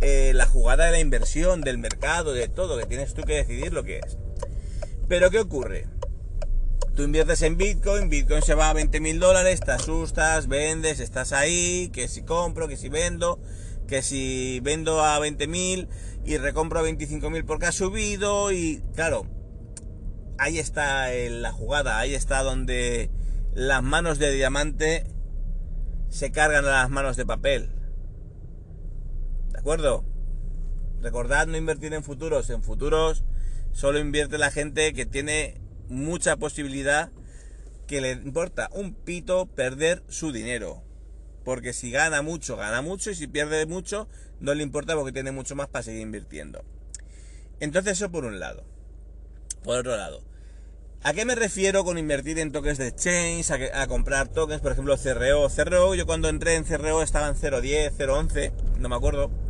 eh, 0.00 0.32
la 0.34 0.46
jugada 0.46 0.86
de 0.86 0.92
la 0.92 1.00
inversión, 1.00 1.60
del 1.60 1.78
mercado, 1.78 2.32
de 2.32 2.48
todo, 2.48 2.78
que 2.78 2.86
tienes 2.86 3.14
tú 3.14 3.22
que 3.22 3.34
decidir 3.34 3.72
lo 3.72 3.84
que 3.84 3.98
es. 3.98 4.18
Pero 5.08 5.30
¿qué 5.30 5.38
ocurre? 5.38 5.86
Tú 6.94 7.02
inviertes 7.02 7.42
en 7.42 7.56
Bitcoin, 7.56 8.08
Bitcoin 8.08 8.42
se 8.42 8.54
va 8.54 8.70
a 8.70 8.72
20 8.72 9.00
mil 9.00 9.20
dólares, 9.20 9.60
te 9.60 9.70
asustas, 9.70 10.48
vendes, 10.48 10.98
estás 11.00 11.32
ahí, 11.32 11.90
que 11.92 12.08
si 12.08 12.22
compro, 12.22 12.68
que 12.68 12.76
si 12.76 12.88
vendo, 12.88 13.38
que 13.86 14.02
si 14.02 14.60
vendo 14.60 15.04
a 15.04 15.18
20 15.18 15.46
mil 15.46 15.88
y 16.24 16.38
recompro 16.38 16.78
a 16.78 16.82
25 16.82 17.30
mil 17.30 17.44
porque 17.44 17.66
ha 17.66 17.72
subido 17.72 18.50
y 18.50 18.82
claro, 18.94 19.26
ahí 20.38 20.58
está 20.58 21.10
la 21.10 21.52
jugada, 21.52 21.98
ahí 21.98 22.14
está 22.14 22.42
donde 22.42 23.10
las 23.54 23.82
manos 23.82 24.18
de 24.18 24.32
diamante 24.32 25.04
se 26.08 26.32
cargan 26.32 26.64
a 26.64 26.70
las 26.82 26.90
manos 26.90 27.16
de 27.16 27.26
papel. 27.26 27.75
¿De 29.66 29.72
acuerdo? 29.72 30.04
Recordad 31.02 31.48
no 31.48 31.56
invertir 31.56 31.92
en 31.92 32.04
futuros, 32.04 32.50
en 32.50 32.62
futuros 32.62 33.24
Solo 33.72 33.98
invierte 33.98 34.38
la 34.38 34.52
gente 34.52 34.92
que 34.92 35.06
tiene 35.06 35.60
mucha 35.88 36.36
posibilidad 36.36 37.10
que 37.88 38.00
le 38.00 38.12
importa 38.12 38.68
un 38.70 38.94
pito 38.94 39.46
perder 39.46 40.04
su 40.08 40.30
dinero. 40.30 40.84
Porque 41.44 41.72
si 41.72 41.90
gana 41.90 42.22
mucho, 42.22 42.56
gana 42.56 42.80
mucho 42.80 43.10
y 43.10 43.16
si 43.16 43.26
pierde 43.26 43.66
mucho, 43.66 44.06
no 44.38 44.54
le 44.54 44.62
importa 44.62 44.94
porque 44.94 45.10
tiene 45.10 45.32
mucho 45.32 45.56
más 45.56 45.66
para 45.66 45.82
seguir 45.82 46.02
invirtiendo. 46.02 46.64
Entonces 47.58 47.94
eso 47.94 48.12
por 48.12 48.24
un 48.24 48.38
lado. 48.38 48.62
Por 49.64 49.78
otro 49.78 49.96
lado, 49.96 50.22
¿a 51.02 51.12
qué 51.12 51.24
me 51.24 51.34
refiero 51.34 51.82
con 51.82 51.98
invertir 51.98 52.38
en 52.38 52.52
tokens 52.52 52.78
de 52.78 52.86
exchange, 52.86 53.50
a, 53.50 53.86
comprar 53.88 54.28
tokens, 54.28 54.60
por 54.60 54.70
ejemplo 54.70 54.96
CRO? 54.96 55.48
CRO, 55.48 55.96
yo 55.96 56.06
cuando 56.06 56.28
entré 56.28 56.54
en 56.54 56.62
CRO 56.62 57.02
estaba 57.02 57.26
en 57.26 57.34
0.10, 57.34 57.96
0.11, 57.96 58.52
no 58.78 58.88
me 58.88 58.94
acuerdo. 58.94 59.45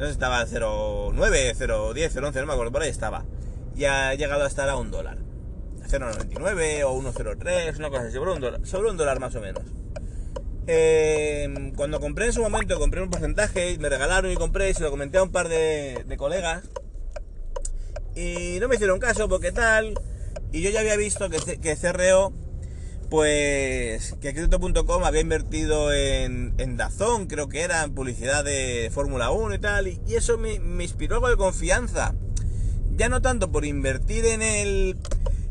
No 0.00 0.06
sé, 0.06 0.12
estaba 0.12 0.40
en 0.40 0.48
0.9, 0.48 1.14
0.10, 1.14 2.10
0.11, 2.10 2.40
no 2.40 2.46
me 2.46 2.52
acuerdo, 2.54 2.72
por 2.72 2.80
ahí 2.80 2.88
estaba. 2.88 3.26
Y 3.76 3.84
ha 3.84 4.14
llegado 4.14 4.44
a 4.44 4.46
estar 4.46 4.66
a 4.70 4.76
un 4.76 4.90
dólar. 4.90 5.18
0.99 5.86 6.84
o 6.84 6.98
1.03, 7.02 7.76
una 7.76 7.90
cosa 7.90 8.04
así, 8.04 8.14
sobre 8.14 8.32
un 8.32 8.40
dólar, 8.40 8.66
sobre 8.66 8.90
un 8.90 8.96
dólar 8.96 9.20
más 9.20 9.34
o 9.34 9.42
menos. 9.42 9.62
Eh, 10.66 11.72
cuando 11.76 12.00
compré 12.00 12.26
en 12.26 12.32
su 12.32 12.40
momento, 12.40 12.78
compré 12.78 13.02
un 13.02 13.10
porcentaje, 13.10 13.76
me 13.78 13.90
regalaron 13.90 14.30
y 14.30 14.36
compré, 14.36 14.70
y 14.70 14.74
se 14.74 14.82
lo 14.84 14.90
comenté 14.90 15.18
a 15.18 15.22
un 15.22 15.32
par 15.32 15.48
de, 15.48 16.02
colegas. 16.16 16.64
Y 18.16 18.56
no 18.58 18.68
me 18.68 18.76
hicieron 18.76 19.00
caso 19.00 19.28
porque 19.28 19.52
tal. 19.52 19.92
Y 20.50 20.62
yo 20.62 20.70
ya 20.70 20.80
había 20.80 20.96
visto 20.96 21.28
que, 21.28 21.60
que 21.60 21.76
pues, 23.10 24.14
que 24.20 24.32
Crypto.com 24.32 25.04
había 25.04 25.20
invertido 25.20 25.92
en, 25.92 26.76
Dazón, 26.76 27.26
creo 27.26 27.48
que 27.48 27.62
era, 27.62 27.82
en 27.82 27.92
publicidad 27.92 28.44
de 28.44 28.90
Fórmula 28.94 29.30
1 29.30 29.56
y 29.56 29.58
tal. 29.58 29.88
Y, 29.88 30.00
eso 30.14 30.38
me, 30.38 30.60
me 30.60 30.84
inspiró 30.84 31.16
algo 31.16 31.28
de 31.28 31.36
confianza. 31.36 32.14
Ya 32.96 33.08
no 33.08 33.20
tanto 33.20 33.50
por 33.50 33.64
invertir 33.64 34.24
en 34.26 34.42
el 34.42 34.96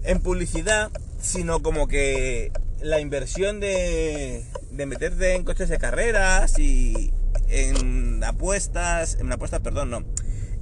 en 0.04 0.22
publicidad, 0.22 0.92
sino 1.20 1.62
como 1.62 1.88
que 1.88 2.52
la 2.82 3.02
inversión 3.02 3.60
de, 3.60 4.46
de 4.72 4.86
meterte 4.86 5.36
en 5.36 5.44
coches 5.44 5.68
de 5.70 5.78
carreras 5.78 6.58
y 6.58 7.12
en 7.50 8.24
apuestas, 8.24 9.18
en 9.20 9.32
apuestas, 9.32 9.60
perdón, 9.60 9.90
no, 9.90 10.06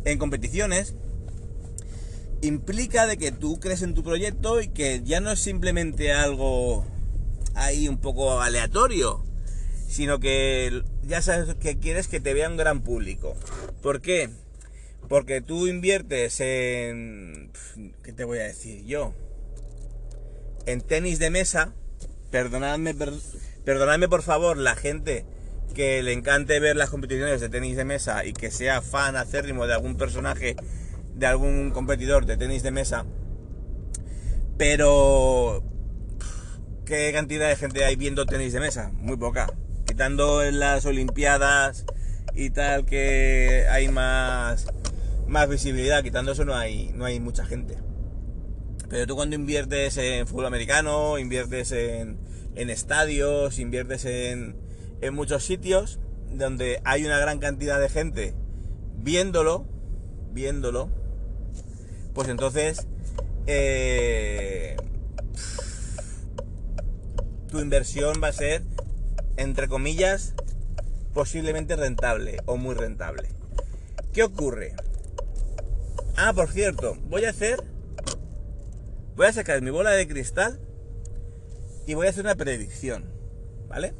en 0.05 0.17
competiciones, 0.17 0.95
implica 2.41 3.07
de 3.07 3.17
que 3.17 3.31
tú 3.31 3.59
crees 3.59 3.81
en 3.81 3.93
tu 3.93 4.03
proyecto 4.03 4.61
y 4.61 4.67
que 4.67 5.01
ya 5.03 5.19
no 5.19 5.31
es 5.31 5.39
simplemente 5.39 6.13
algo 6.13 6.85
ahí 7.55 7.87
un 7.87 7.97
poco 7.97 8.41
aleatorio, 8.41 9.23
sino 9.87 10.19
que 10.19 10.83
ya 11.03 11.21
sabes 11.21 11.55
que 11.55 11.77
quieres 11.77 12.07
que 12.07 12.19
te 12.19 12.33
vea 12.33 12.49
un 12.49 12.57
gran 12.57 12.81
público. 12.81 13.35
¿Por 13.81 14.01
qué? 14.01 14.29
Porque 15.07 15.41
tú 15.41 15.67
inviertes 15.67 16.39
en... 16.41 17.51
¿Qué 18.03 18.11
te 18.11 18.23
voy 18.23 18.39
a 18.39 18.43
decir 18.43 18.83
yo? 18.85 19.13
en 20.67 20.81
tenis 20.81 21.17
de 21.17 21.29
mesa, 21.31 21.73
perdonadme, 22.29 22.93
perdonadme 23.63 24.09
por 24.09 24.21
favor 24.21 24.57
la 24.57 24.75
gente 24.75 25.25
que 25.73 26.03
le 26.03 26.11
encante 26.11 26.59
ver 26.59 26.75
las 26.75 26.89
competiciones 26.89 27.39
de 27.39 27.49
tenis 27.49 27.77
de 27.77 27.85
mesa 27.85 28.25
y 28.25 28.33
que 28.33 28.51
sea 28.51 28.81
fan 28.81 29.15
acérrimo 29.15 29.65
de 29.65 29.73
algún 29.73 29.95
personaje, 29.95 30.57
de 31.17 31.25
algún 31.25 31.71
competidor 31.71 32.25
de 32.25 32.37
tenis 32.37 32.63
de 32.63 32.71
mesa, 32.71 33.05
pero 34.57 35.63
¿qué 36.85 37.11
cantidad 37.13 37.49
de 37.49 37.55
gente 37.55 37.83
hay 37.85 37.95
viendo 37.95 38.25
tenis 38.25 38.53
de 38.53 38.59
mesa? 38.59 38.91
Muy 38.93 39.17
poca. 39.17 39.47
Quitando 39.85 40.43
en 40.43 40.59
las 40.59 40.85
Olimpiadas 40.85 41.85
y 42.33 42.49
tal 42.51 42.85
que 42.85 43.65
hay 43.69 43.87
más, 43.89 44.67
más 45.27 45.49
visibilidad, 45.49 46.03
quitando 46.03 46.31
eso 46.31 46.45
no 46.45 46.55
hay, 46.55 46.91
no 46.93 47.05
hay 47.05 47.19
mucha 47.19 47.45
gente. 47.45 47.77
Pero 48.89 49.05
tú 49.05 49.15
cuando 49.15 49.35
inviertes 49.35 49.97
en 49.97 50.27
fútbol 50.27 50.45
americano, 50.45 51.17
inviertes 51.17 51.71
en, 51.71 52.17
estadios, 52.55 53.59
inviertes 53.59 54.05
en, 54.05 54.55
muchos 55.11 55.43
sitios 55.43 55.99
donde 56.31 56.81
hay 56.83 57.05
una 57.05 57.19
gran 57.19 57.39
cantidad 57.39 57.79
de 57.79 57.89
gente 57.89 58.33
viéndolo, 58.97 59.65
viéndolo, 60.31 60.89
pues 62.17 62.29
entonces 62.29 62.87
eh, 63.45 64.75
tu 67.47 67.59
inversión 67.59 68.19
va 68.21 68.29
a 68.29 68.33
ser, 68.33 68.63
entre 69.37 69.67
comillas, 69.67 70.33
posiblemente 71.13 71.75
rentable 71.75 72.39
o 72.47 72.57
muy 72.57 72.73
rentable. 72.73 73.29
¿Qué 74.13 74.23
ocurre? 74.23 74.73
Ah, 76.15 76.33
por 76.33 76.49
cierto, 76.49 76.97
voy 77.07 77.25
a 77.25 77.29
hacer 77.29 77.63
Voy 79.15 79.27
a 79.27 79.33
sacar 79.33 79.63
mi 79.63 79.69
bola 79.71 79.91
de 79.91 80.07
cristal 80.07 80.59
y 81.87 81.95
voy 81.95 82.07
a 82.07 82.09
hacer 82.11 82.23
una 82.23 82.35
predicción, 82.35 83.05
¿vale? 83.67 83.95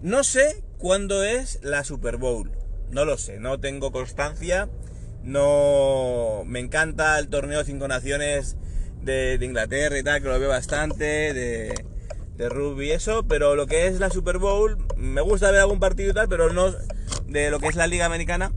No 0.00 0.24
sé 0.24 0.62
cuándo 0.78 1.22
es 1.22 1.58
la 1.62 1.84
Super 1.84 2.16
Bowl, 2.16 2.50
no 2.90 3.04
lo 3.04 3.18
sé, 3.18 3.38
no 3.38 3.60
tengo 3.60 3.92
constancia, 3.92 4.70
no 5.24 6.42
me 6.46 6.60
encanta 6.60 7.18
el 7.18 7.28
torneo 7.28 7.64
cinco 7.64 7.88
naciones 7.88 8.56
de, 9.02 9.38
Inglaterra 9.40 9.98
y 9.98 10.02
tal, 10.02 10.22
que 10.22 10.28
lo 10.28 10.38
veo 10.38 10.48
bastante, 10.48 11.34
de, 11.34 11.84
de 12.36 12.48
rugby 12.48 12.88
y 12.88 12.92
eso, 12.92 13.24
pero 13.26 13.54
lo 13.54 13.66
que 13.66 13.86
es 13.86 13.98
la 13.98 14.10
Super 14.10 14.38
Bowl, 14.38 14.78
me 14.96 15.20
gusta 15.20 15.50
ver 15.50 15.60
algún 15.60 15.80
partido 15.80 16.10
y 16.10 16.14
tal, 16.14 16.28
pero 16.28 16.52
no 16.52 16.72
de 17.26 17.50
lo 17.50 17.58
que 17.58 17.68
es 17.68 17.76
la 17.76 17.86
Liga 17.86 18.06
Americana, 18.06 18.52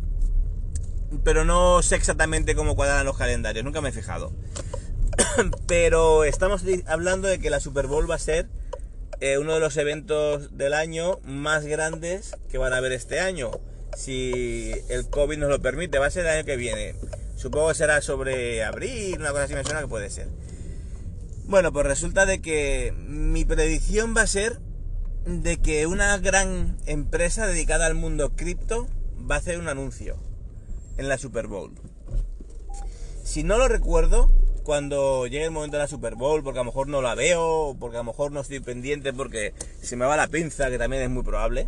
pero 1.23 1.45
no 1.45 1.81
sé 1.81 1.95
exactamente 1.95 2.55
cómo 2.55 2.75
cuadran 2.75 3.05
los 3.05 3.17
calendarios, 3.17 3.63
nunca 3.63 3.81
me 3.81 3.89
he 3.89 3.93
fijado. 3.93 4.33
pero 5.67 6.23
estamos 6.23 6.63
hablando 6.85 7.27
de 7.27 7.39
que 7.39 7.49
la 7.49 7.59
Super 7.59 7.87
Bowl 7.87 8.09
va 8.09 8.15
a 8.15 8.19
ser 8.19 8.47
eh, 9.19 9.37
uno 9.37 9.53
de 9.53 9.59
los 9.59 9.77
eventos 9.77 10.57
del 10.57 10.73
año 10.73 11.19
más 11.23 11.65
grandes 11.65 12.35
que 12.49 12.57
van 12.57 12.73
a 12.73 12.77
haber 12.77 12.91
este 12.91 13.19
año. 13.19 13.51
Si 13.97 14.73
el 14.89 15.09
COVID 15.09 15.39
nos 15.39 15.49
lo 15.49 15.59
permite, 15.59 15.97
va 15.97 16.05
a 16.05 16.11
ser 16.11 16.27
el 16.27 16.31
año 16.31 16.45
que 16.45 16.55
viene. 16.55 16.93
Supongo 17.35 17.69
que 17.69 17.73
será 17.73 17.99
sobre 17.99 18.63
abril, 18.63 19.17
una 19.19 19.31
cosa 19.31 19.45
así 19.45 19.55
me 19.55 19.63
suena 19.63 19.81
que 19.81 19.87
puede 19.87 20.11
ser. 20.11 20.27
Bueno, 21.45 21.73
pues 21.73 21.87
resulta 21.87 22.27
de 22.27 22.39
que 22.39 22.93
mi 23.07 23.43
predicción 23.43 24.13
va 24.15 24.21
a 24.21 24.27
ser 24.27 24.59
de 25.25 25.57
que 25.57 25.87
una 25.87 26.15
gran 26.19 26.77
empresa 26.85 27.47
dedicada 27.47 27.87
al 27.87 27.95
mundo 27.95 28.35
cripto 28.35 28.87
va 29.29 29.35
a 29.35 29.39
hacer 29.39 29.57
un 29.57 29.67
anuncio 29.67 30.15
en 30.97 31.09
la 31.09 31.17
Super 31.17 31.47
Bowl. 31.47 31.73
Si 33.23 33.43
no 33.43 33.57
lo 33.57 33.67
recuerdo, 33.67 34.31
cuando 34.63 35.25
llegue 35.25 35.45
el 35.45 35.51
momento 35.51 35.77
de 35.77 35.83
la 35.83 35.87
Super 35.87 36.13
Bowl, 36.13 36.43
porque 36.43 36.59
a 36.59 36.61
lo 36.61 36.69
mejor 36.69 36.87
no 36.87 37.01
la 37.01 37.15
veo, 37.15 37.75
porque 37.79 37.97
a 37.97 38.01
lo 38.01 38.11
mejor 38.11 38.31
no 38.31 38.41
estoy 38.41 38.59
pendiente, 38.59 39.11
porque 39.11 39.55
se 39.81 39.95
me 39.95 40.05
va 40.05 40.15
la 40.15 40.27
pinza, 40.27 40.69
que 40.69 40.77
también 40.77 41.01
es 41.01 41.09
muy 41.09 41.23
probable. 41.23 41.67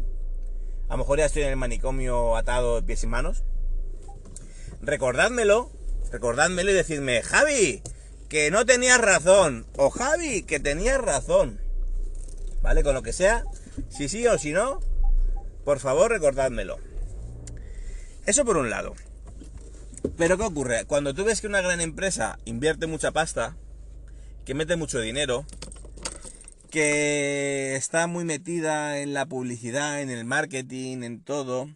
A 0.89 0.93
lo 0.93 0.97
mejor 0.97 1.19
ya 1.19 1.25
estoy 1.25 1.43
en 1.43 1.49
el 1.49 1.55
manicomio 1.55 2.35
atado 2.35 2.75
de 2.75 2.81
pies 2.81 3.03
y 3.03 3.07
manos. 3.07 3.43
Recordádmelo, 4.81 5.71
recordádmelo 6.11 6.71
y 6.71 6.73
decidme, 6.73 7.21
Javi, 7.21 7.83
que 8.27 8.49
no 8.49 8.65
tenías 8.65 8.99
razón, 8.99 9.67
o 9.77 9.91
Javi, 9.91 10.41
que 10.41 10.59
tenías 10.59 10.99
razón. 10.99 11.61
¿Vale? 12.63 12.83
Con 12.83 12.95
lo 12.95 13.03
que 13.03 13.13
sea, 13.13 13.43
si 13.87 14.09
sí 14.09 14.25
o 14.25 14.39
si 14.39 14.51
no, 14.51 14.79
por 15.63 15.79
favor 15.79 16.09
recordádmelo. 16.09 16.79
Eso 18.25 18.43
por 18.43 18.57
un 18.57 18.71
lado. 18.71 18.95
Pero 20.17 20.37
¿qué 20.37 20.43
ocurre? 20.43 20.85
Cuando 20.85 21.13
tú 21.13 21.23
ves 21.23 21.39
que 21.39 21.47
una 21.47 21.61
gran 21.61 21.81
empresa 21.81 22.39
invierte 22.45 22.87
mucha 22.87 23.11
pasta, 23.11 23.55
que 24.43 24.55
mete 24.55 24.75
mucho 24.75 24.99
dinero, 24.99 25.45
que 26.69 27.75
está 27.75 28.07
muy 28.07 28.25
metida 28.25 28.99
en 28.99 29.13
la 29.13 29.25
publicidad, 29.25 30.01
en 30.01 30.09
el 30.09 30.25
marketing, 30.25 31.03
en 31.03 31.21
todo, 31.21 31.69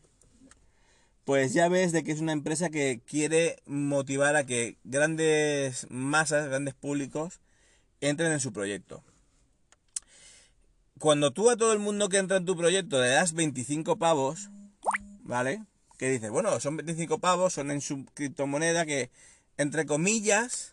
pues 1.26 1.54
ya 1.54 1.68
ves 1.70 1.92
de 1.92 2.04
que 2.04 2.12
es 2.12 2.20
una 2.20 2.32
empresa 2.32 2.70
que 2.70 3.02
quiere 3.06 3.58
motivar 3.66 4.36
a 4.36 4.46
que 4.46 4.78
grandes 4.84 5.88
masas, 5.90 6.48
grandes 6.48 6.74
públicos, 6.74 7.40
entren 8.02 8.32
en 8.32 8.40
su 8.40 8.52
proyecto. 8.52 9.04
Cuando 11.00 11.32
tú 11.32 11.50
a 11.50 11.58
todo 11.58 11.74
el 11.74 11.80
mundo 11.80 12.10
que 12.10 12.18
entra 12.18 12.38
en 12.38 12.46
tu 12.46 12.56
proyecto 12.56 13.02
le 13.02 13.10
das 13.10 13.34
25 13.34 13.98
pavos, 13.98 14.50
¿vale? 15.24 15.62
que 15.98 16.10
dice, 16.10 16.30
bueno, 16.30 16.60
son 16.60 16.78
25 16.78 17.20
pavos, 17.20 17.54
son 17.54 17.72
en 17.72 17.82
su 17.82 18.06
criptomoneda 18.14 18.86
que, 18.86 19.10
entre 19.58 19.86
comillas, 19.86 20.73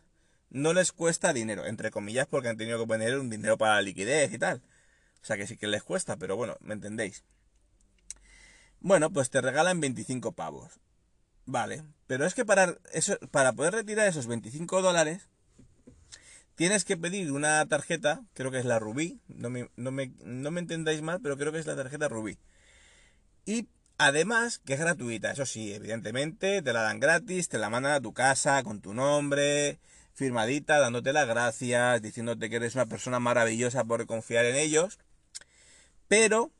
no 0.50 0.72
les 0.72 0.92
cuesta 0.92 1.32
dinero. 1.32 1.66
Entre 1.66 1.90
comillas, 1.90 2.26
porque 2.26 2.48
han 2.48 2.56
tenido 2.56 2.78
que 2.78 2.86
poner 2.86 3.18
un 3.18 3.30
dinero 3.30 3.56
para 3.56 3.76
la 3.76 3.82
liquidez 3.82 4.32
y 4.32 4.38
tal. 4.38 4.62
O 5.22 5.24
sea 5.24 5.36
que 5.36 5.46
sí 5.46 5.56
que 5.56 5.66
les 5.66 5.82
cuesta, 5.82 6.16
pero 6.16 6.36
bueno, 6.36 6.56
me 6.60 6.74
entendéis. 6.74 7.24
Bueno, 8.80 9.10
pues 9.10 9.30
te 9.30 9.40
regalan 9.40 9.80
25 9.80 10.32
pavos. 10.32 10.80
Vale, 11.46 11.84
pero 12.06 12.26
es 12.26 12.34
que 12.34 12.44
para, 12.44 12.76
eso, 12.92 13.18
para 13.30 13.52
poder 13.52 13.74
retirar 13.74 14.06
esos 14.06 14.26
25 14.26 14.82
dólares, 14.82 15.28
tienes 16.54 16.84
que 16.84 16.96
pedir 16.96 17.32
una 17.32 17.66
tarjeta, 17.66 18.22
creo 18.34 18.50
que 18.50 18.58
es 18.58 18.64
la 18.64 18.78
Rubí, 18.78 19.20
no 19.26 19.50
me, 19.50 19.68
no 19.76 19.90
me, 19.90 20.12
no 20.22 20.50
me 20.50 20.60
entendáis 20.60 21.02
mal, 21.02 21.20
pero 21.20 21.36
creo 21.36 21.52
que 21.52 21.58
es 21.58 21.66
la 21.66 21.76
tarjeta 21.76 22.08
Rubí. 22.08 22.38
Y 23.44 23.68
Además, 24.02 24.60
que 24.60 24.72
es 24.72 24.80
gratuita, 24.80 25.30
eso 25.30 25.44
sí, 25.44 25.74
evidentemente, 25.74 26.62
te 26.62 26.72
la 26.72 26.80
dan 26.80 27.00
gratis, 27.00 27.50
te 27.50 27.58
la 27.58 27.68
mandan 27.68 27.92
a 27.92 28.00
tu 28.00 28.14
casa 28.14 28.62
con 28.62 28.80
tu 28.80 28.94
nombre, 28.94 29.78
firmadita, 30.20 30.78
dándote 30.78 31.14
las 31.14 31.26
gracias, 31.26 32.02
diciéndote 32.02 32.50
que 32.50 32.56
eres 32.56 32.74
una 32.74 32.84
persona 32.84 33.18
maravillosa 33.20 33.84
por 33.84 34.04
confiar 34.06 34.44
en 34.44 34.54
ellos. 34.54 34.98
Pero, 36.08 36.50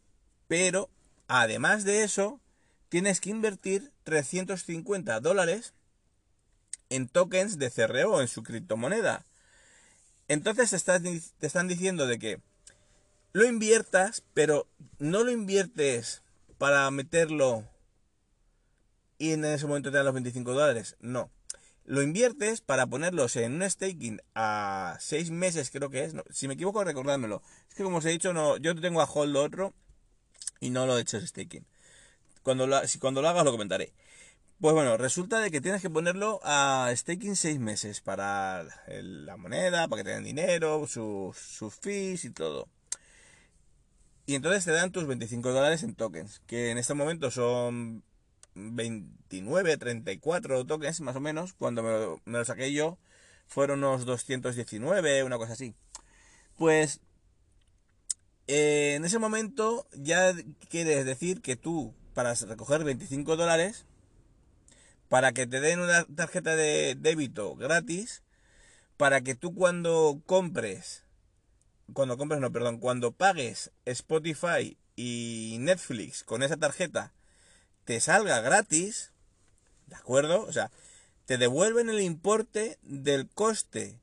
pero, 0.48 0.88
además 1.28 1.84
de 1.84 2.02
eso, 2.02 2.40
tienes 2.88 3.20
que 3.20 3.28
invertir 3.28 3.92
350 4.04 5.20
dólares 5.20 5.74
en 6.88 7.06
tokens 7.06 7.58
de 7.58 7.70
CRO, 7.70 8.22
en 8.22 8.28
su 8.28 8.42
criptomoneda. 8.42 9.26
Entonces 10.26 10.70
te, 10.82 11.46
están 11.46 11.68
diciendo 11.68 12.06
de 12.06 12.18
que 12.18 12.40
lo 13.34 13.44
inviertas, 13.44 14.22
pero 14.32 14.66
no 14.98 15.22
lo 15.22 15.32
inviertes 15.32 16.22
para 16.56 16.90
meterlo 16.90 17.68
y 19.18 19.32
en 19.32 19.44
ese 19.44 19.66
momento 19.66 19.90
te 19.90 19.98
dan 19.98 20.06
los 20.06 20.14
25 20.14 20.54
dólares. 20.54 20.96
No. 21.00 21.30
Lo 21.90 22.02
inviertes 22.02 22.60
para 22.60 22.86
ponerlos 22.86 23.34
en 23.34 23.54
un 23.54 23.68
staking 23.68 24.20
a 24.36 24.96
6 25.00 25.32
meses, 25.32 25.72
creo 25.72 25.90
que 25.90 26.04
es. 26.04 26.14
si 26.30 26.46
me 26.46 26.54
equivoco, 26.54 26.84
recordádmelo. 26.84 27.42
Es 27.68 27.74
que 27.74 27.82
como 27.82 27.96
os 27.96 28.04
he 28.04 28.10
dicho, 28.10 28.32
no, 28.32 28.58
yo 28.58 28.80
tengo 28.80 29.00
a 29.00 29.10
hold 29.12 29.36
otro 29.36 29.74
y 30.60 30.70
no 30.70 30.86
lo 30.86 30.96
he 30.96 31.00
hecho 31.00 31.20
staking. 31.20 31.66
Cuando 32.44 32.68
lo, 32.68 32.86
si 32.86 33.00
cuando 33.00 33.22
lo 33.22 33.28
hagas 33.28 33.44
lo 33.44 33.50
comentaré. 33.50 33.92
Pues 34.60 34.72
bueno, 34.72 34.98
resulta 34.98 35.40
de 35.40 35.50
que 35.50 35.60
tienes 35.60 35.82
que 35.82 35.90
ponerlo 35.90 36.38
a 36.44 36.92
staking 36.94 37.34
6 37.34 37.58
meses 37.58 38.00
para 38.00 38.64
la 38.86 39.36
moneda, 39.36 39.88
para 39.88 40.04
que 40.04 40.10
te 40.10 40.14
den 40.14 40.22
dinero, 40.22 40.86
sus, 40.86 41.36
sus 41.36 41.74
fees 41.74 42.24
y 42.24 42.30
todo. 42.30 42.68
Y 44.26 44.36
entonces 44.36 44.64
te 44.64 44.70
dan 44.70 44.92
tus 44.92 45.08
25 45.08 45.50
dólares 45.50 45.82
en 45.82 45.96
tokens, 45.96 46.40
que 46.46 46.70
en 46.70 46.78
este 46.78 46.94
momento 46.94 47.32
son 47.32 48.04
29, 48.54 49.76
34 49.76 50.66
tokens 50.66 51.00
más 51.00 51.16
o 51.16 51.20
menos. 51.20 51.52
Cuando 51.54 51.82
me, 51.82 52.20
me 52.30 52.38
lo 52.38 52.44
saqué 52.44 52.72
yo 52.72 52.98
fueron 53.50 53.82
unos 53.82 54.06
219, 54.06 55.24
una 55.24 55.36
cosa 55.36 55.54
así. 55.54 55.74
Pues 56.56 57.00
eh, 58.46 58.94
en 58.94 59.04
ese 59.04 59.18
momento 59.18 59.86
ya 59.92 60.34
quieres 60.68 61.04
decir 61.04 61.42
que 61.42 61.56
tú, 61.56 61.94
para 62.14 62.34
recoger 62.34 62.84
25 62.84 63.36
dólares, 63.36 63.86
para 65.08 65.32
que 65.32 65.48
te 65.48 65.60
den 65.60 65.80
una 65.80 66.04
tarjeta 66.04 66.54
de 66.54 66.96
débito 66.96 67.56
gratis, 67.56 68.22
para 68.96 69.20
que 69.20 69.34
tú 69.34 69.52
cuando 69.52 70.22
compres, 70.26 71.04
cuando 71.92 72.16
compres, 72.16 72.40
no, 72.40 72.52
perdón, 72.52 72.78
cuando 72.78 73.10
pagues 73.10 73.72
Spotify 73.84 74.78
y 74.94 75.56
Netflix 75.58 76.22
con 76.22 76.44
esa 76.44 76.56
tarjeta, 76.56 77.12
te 77.84 78.00
salga 78.00 78.40
gratis, 78.40 79.12
¿de 79.86 79.96
acuerdo? 79.96 80.42
O 80.42 80.52
sea, 80.52 80.70
te 81.26 81.38
devuelven 81.38 81.90
el 81.90 82.00
importe 82.00 82.78
del 82.82 83.28
coste 83.28 83.98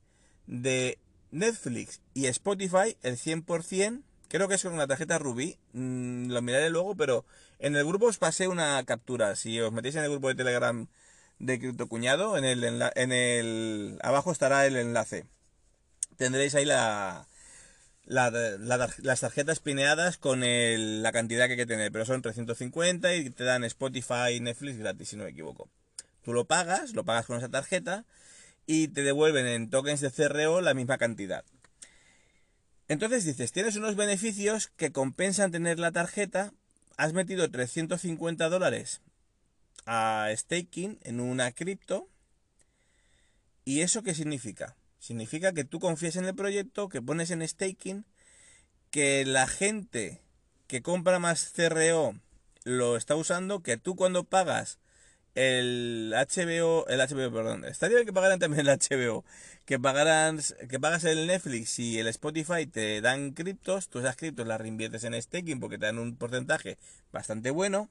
de 0.46 0.98
Netflix 1.30 2.00
y 2.14 2.26
Spotify 2.26 2.96
el 3.02 3.16
100%, 3.16 4.02
creo 4.28 4.48
que 4.48 4.54
es 4.54 4.62
con 4.62 4.72
una 4.72 4.86
tarjeta 4.86 5.18
Ruby, 5.18 5.58
mm, 5.72 6.30
lo 6.30 6.42
miraré 6.42 6.70
luego, 6.70 6.94
pero 6.94 7.24
en 7.58 7.76
el 7.76 7.84
grupo 7.84 8.06
os 8.06 8.18
pasé 8.18 8.48
una 8.48 8.82
captura. 8.84 9.36
Si 9.36 9.60
os 9.60 9.72
metéis 9.72 9.96
en 9.96 10.04
el 10.04 10.10
grupo 10.10 10.28
de 10.28 10.34
Telegram 10.36 10.86
de 11.38 11.58
CryptoCuñado, 11.58 12.36
en 12.36 12.44
el, 12.44 12.64
en 12.64 13.12
el 13.12 13.98
abajo 14.02 14.32
estará 14.32 14.66
el 14.66 14.76
enlace. 14.76 15.26
Tendréis 16.16 16.54
ahí 16.54 16.64
la, 16.64 17.26
las 18.08 19.20
tarjetas 19.20 19.60
pineadas 19.60 20.16
con 20.16 20.40
la 20.40 21.12
cantidad 21.12 21.46
que 21.46 21.52
hay 21.52 21.58
que 21.58 21.66
tener, 21.66 21.92
pero 21.92 22.06
son 22.06 22.22
350 22.22 23.14
y 23.14 23.30
te 23.30 23.44
dan 23.44 23.64
Spotify 23.64 24.32
y 24.34 24.40
Netflix 24.40 24.78
gratis, 24.78 25.10
si 25.10 25.16
no 25.16 25.24
me 25.24 25.30
equivoco. 25.30 25.68
Tú 26.22 26.32
lo 26.32 26.46
pagas, 26.46 26.94
lo 26.94 27.04
pagas 27.04 27.26
con 27.26 27.38
esa 27.38 27.48
tarjeta 27.48 28.04
y 28.66 28.88
te 28.88 29.02
devuelven 29.02 29.46
en 29.46 29.70
tokens 29.70 30.00
de 30.00 30.10
CRO 30.10 30.60
la 30.60 30.74
misma 30.74 30.98
cantidad. 30.98 31.44
Entonces 32.88 33.24
dices, 33.24 33.52
tienes 33.52 33.76
unos 33.76 33.96
beneficios 33.96 34.68
que 34.68 34.92
compensan 34.92 35.52
tener 35.52 35.78
la 35.78 35.92
tarjeta 35.92 36.52
has 36.96 37.12
metido 37.12 37.50
350 37.50 38.48
dólares 38.48 39.02
a 39.86 40.28
staking 40.34 40.98
en 41.02 41.20
una 41.20 41.52
cripto. 41.52 42.08
¿Y 43.64 43.82
eso 43.82 44.02
qué 44.02 44.14
significa? 44.14 44.77
Significa 44.98 45.52
que 45.52 45.64
tú 45.64 45.78
confías 45.78 46.16
en 46.16 46.24
el 46.24 46.34
proyecto, 46.34 46.88
que 46.88 47.02
pones 47.02 47.30
en 47.30 47.46
staking, 47.46 48.04
que 48.90 49.24
la 49.24 49.46
gente 49.46 50.20
que 50.66 50.82
compra 50.82 51.18
más 51.18 51.52
CRO 51.54 52.14
lo 52.64 52.96
está 52.96 53.16
usando, 53.16 53.62
que 53.62 53.76
tú 53.76 53.96
cuando 53.96 54.24
pagas 54.24 54.78
el 55.34 56.12
HBO, 56.14 56.86
el 56.88 57.00
HBO, 57.00 57.32
perdón, 57.32 57.64
estaría 57.64 57.96
bien 57.98 58.06
que 58.06 58.12
pagaran 58.12 58.40
también 58.40 58.66
el 58.66 58.76
HBO, 58.76 59.24
que 59.64 59.78
pagaran, 59.78 60.40
que 60.68 60.80
pagas 60.80 61.04
el 61.04 61.26
Netflix 61.28 61.78
y 61.78 61.98
el 61.98 62.08
Spotify 62.08 62.66
te 62.66 63.00
dan 63.00 63.32
criptos, 63.32 63.88
tú 63.88 64.00
esas 64.00 64.16
criptos 64.16 64.46
las 64.46 64.60
reinviertes 64.60 65.04
en 65.04 65.20
staking 65.20 65.60
porque 65.60 65.78
te 65.78 65.86
dan 65.86 65.98
un 65.98 66.16
porcentaje 66.16 66.76
bastante 67.12 67.50
bueno, 67.50 67.88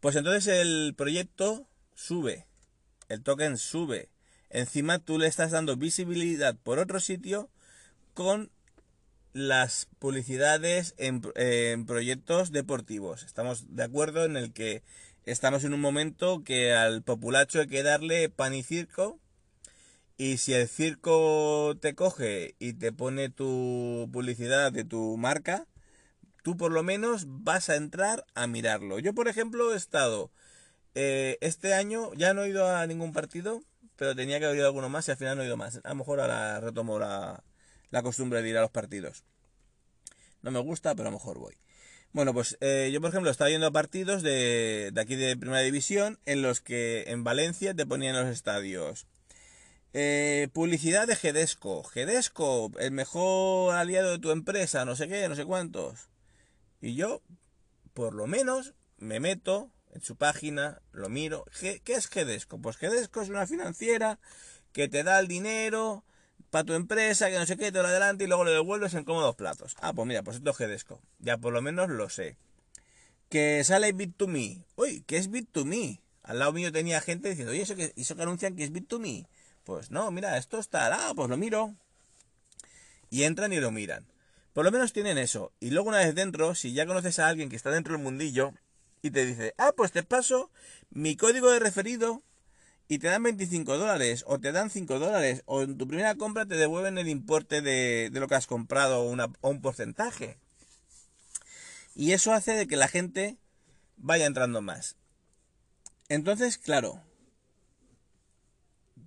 pues 0.00 0.16
entonces 0.16 0.48
el 0.48 0.94
proyecto 0.96 1.68
sube, 1.94 2.46
el 3.08 3.22
token 3.22 3.56
sube, 3.56 4.08
encima 4.52 4.98
tú 4.98 5.18
le 5.18 5.26
estás 5.26 5.50
dando 5.50 5.76
visibilidad 5.76 6.56
por 6.62 6.78
otro 6.78 7.00
sitio 7.00 7.50
con 8.14 8.50
las 9.32 9.88
publicidades 9.98 10.94
en, 10.98 11.22
en 11.34 11.86
proyectos 11.86 12.52
deportivos. 12.52 13.22
Estamos 13.22 13.74
de 13.74 13.82
acuerdo 13.82 14.24
en 14.24 14.36
el 14.36 14.52
que 14.52 14.82
estamos 15.24 15.64
en 15.64 15.74
un 15.74 15.80
momento 15.80 16.44
que 16.44 16.72
al 16.72 17.02
populacho 17.02 17.60
hay 17.60 17.66
que 17.66 17.82
darle 17.82 18.28
pan 18.28 18.54
y 18.54 18.62
circo. 18.62 19.18
Y 20.18 20.36
si 20.36 20.52
el 20.52 20.68
circo 20.68 21.76
te 21.80 21.94
coge 21.94 22.54
y 22.58 22.74
te 22.74 22.92
pone 22.92 23.30
tu 23.30 24.08
publicidad 24.12 24.70
de 24.70 24.84
tu 24.84 25.16
marca, 25.16 25.66
tú 26.42 26.56
por 26.56 26.70
lo 26.70 26.82
menos 26.82 27.24
vas 27.26 27.70
a 27.70 27.76
entrar 27.76 28.24
a 28.34 28.46
mirarlo. 28.46 28.98
Yo, 28.98 29.14
por 29.14 29.28
ejemplo, 29.28 29.72
he 29.72 29.76
estado 29.76 30.30
eh, 30.94 31.38
este 31.40 31.74
año, 31.74 32.12
ya 32.14 32.34
no 32.34 32.42
he 32.42 32.50
ido 32.50 32.68
a 32.68 32.86
ningún 32.86 33.12
partido, 33.12 33.62
pero 33.96 34.14
tenía 34.14 34.38
que 34.38 34.46
haber 34.46 34.58
ido 34.58 34.66
alguno 34.66 34.88
más 34.88 35.08
y 35.08 35.10
al 35.10 35.16
final 35.16 35.36
no 35.36 35.42
he 35.42 35.46
ido 35.46 35.56
más. 35.56 35.80
A 35.84 35.90
lo 35.90 35.94
mejor 35.96 36.20
ahora 36.20 36.60
retomo 36.60 36.98
la, 36.98 37.42
la 37.90 38.02
costumbre 38.02 38.42
de 38.42 38.48
ir 38.48 38.58
a 38.58 38.62
los 38.62 38.70
partidos. 38.70 39.24
No 40.42 40.50
me 40.50 40.58
gusta, 40.60 40.94
pero 40.94 41.08
a 41.08 41.12
lo 41.12 41.18
mejor 41.18 41.38
voy. 41.38 41.56
Bueno, 42.12 42.34
pues 42.34 42.58
eh, 42.60 42.90
yo 42.92 43.00
por 43.00 43.10
ejemplo 43.10 43.30
estaba 43.30 43.48
yendo 43.48 43.66
a 43.66 43.70
partidos 43.70 44.22
de, 44.22 44.90
de, 44.92 45.00
aquí 45.00 45.16
de 45.16 45.36
Primera 45.36 45.62
División 45.62 46.18
en 46.26 46.42
los 46.42 46.60
que 46.60 47.04
en 47.06 47.24
Valencia 47.24 47.74
te 47.74 47.86
ponían 47.86 48.16
los 48.16 48.28
estadios. 48.28 49.06
Eh, 49.94 50.48
publicidad 50.52 51.06
de 51.06 51.16
Gedesco. 51.16 51.82
Gedesco, 51.84 52.70
el 52.78 52.92
mejor 52.92 53.74
aliado 53.74 54.10
de 54.10 54.18
tu 54.18 54.30
empresa, 54.30 54.84
no 54.84 54.96
sé 54.96 55.08
qué, 55.08 55.28
no 55.28 55.36
sé 55.36 55.44
cuántos. 55.44 56.08
Y 56.80 56.94
yo, 56.94 57.22
por 57.94 58.14
lo 58.14 58.26
menos, 58.26 58.74
me 58.98 59.20
meto 59.20 59.70
en 59.92 60.02
su 60.02 60.16
página, 60.16 60.80
lo 60.92 61.08
miro. 61.08 61.44
¿Qué, 61.60 61.80
es 61.86 62.08
Gedesco? 62.08 62.58
Pues 62.58 62.76
Gedesco 62.76 63.20
es 63.20 63.28
una 63.28 63.46
financiera 63.46 64.18
que 64.72 64.88
te 64.88 65.02
da 65.02 65.18
el 65.20 65.28
dinero 65.28 66.04
para 66.50 66.64
tu 66.64 66.72
empresa, 66.74 67.30
que 67.30 67.38
no 67.38 67.46
sé 67.46 67.56
qué, 67.56 67.70
te 67.70 67.80
lo 67.80 67.88
adelante 67.88 68.24
y 68.24 68.26
luego 68.26 68.44
lo 68.44 68.50
devuelves 68.50 68.94
en 68.94 69.04
cómodos 69.04 69.36
platos. 69.36 69.76
Ah, 69.80 69.92
pues 69.92 70.08
mira, 70.08 70.22
pues 70.22 70.38
esto 70.38 70.50
es 70.50 70.56
Gedesco. 70.56 71.00
Ya 71.18 71.36
por 71.36 71.52
lo 71.52 71.62
menos 71.62 71.90
lo 71.90 72.08
sé. 72.08 72.36
Que 73.28 73.62
sale 73.64 73.94
Bit2Me. 73.94 74.64
Uy, 74.76 75.04
¿qué 75.06 75.18
es 75.18 75.30
Bit2Me? 75.30 76.00
Al 76.22 76.38
lado 76.38 76.52
mío 76.52 76.72
tenía 76.72 77.00
gente 77.00 77.28
diciendo, 77.28 77.52
oye, 77.52 77.62
¿eso 77.62 77.76
que, 77.76 77.92
eso 77.96 78.16
que 78.16 78.22
anuncian 78.22 78.56
que 78.56 78.64
es 78.64 78.72
Bit2Me? 78.72 79.26
Pues 79.64 79.90
no, 79.90 80.10
mira, 80.10 80.38
esto 80.38 80.58
está, 80.58 81.08
ah, 81.08 81.12
pues 81.14 81.28
lo 81.28 81.36
miro. 81.36 81.74
Y 83.10 83.24
entran 83.24 83.52
y 83.52 83.60
lo 83.60 83.70
miran. 83.70 84.06
Por 84.54 84.64
lo 84.64 84.72
menos 84.72 84.92
tienen 84.92 85.18
eso. 85.18 85.52
Y 85.60 85.70
luego 85.70 85.88
una 85.90 85.98
vez 85.98 86.14
dentro, 86.14 86.54
si 86.54 86.72
ya 86.72 86.86
conoces 86.86 87.18
a 87.18 87.28
alguien 87.28 87.48
que 87.48 87.56
está 87.56 87.70
dentro 87.70 87.94
del 87.94 88.02
mundillo 88.02 88.54
y 89.02 89.10
te 89.10 89.26
dice, 89.26 89.54
ah, 89.58 89.72
pues 89.76 89.90
te 89.90 90.04
paso 90.04 90.50
mi 90.90 91.16
código 91.16 91.50
de 91.50 91.58
referido 91.58 92.22
y 92.86 92.98
te 92.98 93.08
dan 93.08 93.24
25 93.24 93.76
dólares 93.76 94.24
o 94.28 94.38
te 94.38 94.52
dan 94.52 94.70
5 94.70 94.98
dólares 95.00 95.42
o 95.46 95.62
en 95.62 95.76
tu 95.76 95.88
primera 95.88 96.14
compra 96.14 96.46
te 96.46 96.56
devuelven 96.56 96.98
el 96.98 97.08
importe 97.08 97.62
de, 97.62 98.10
lo 98.12 98.28
que 98.28 98.36
has 98.36 98.46
comprado 98.46 99.02
o, 99.02 99.48
un 99.48 99.60
porcentaje. 99.60 100.38
Y 101.94 102.12
eso 102.12 102.32
hace 102.32 102.52
de 102.52 102.66
que 102.66 102.76
la 102.76 102.88
gente 102.88 103.36
vaya 103.96 104.26
entrando 104.26 104.62
más. 104.62 104.96
Entonces, 106.08 106.56
claro, 106.58 107.02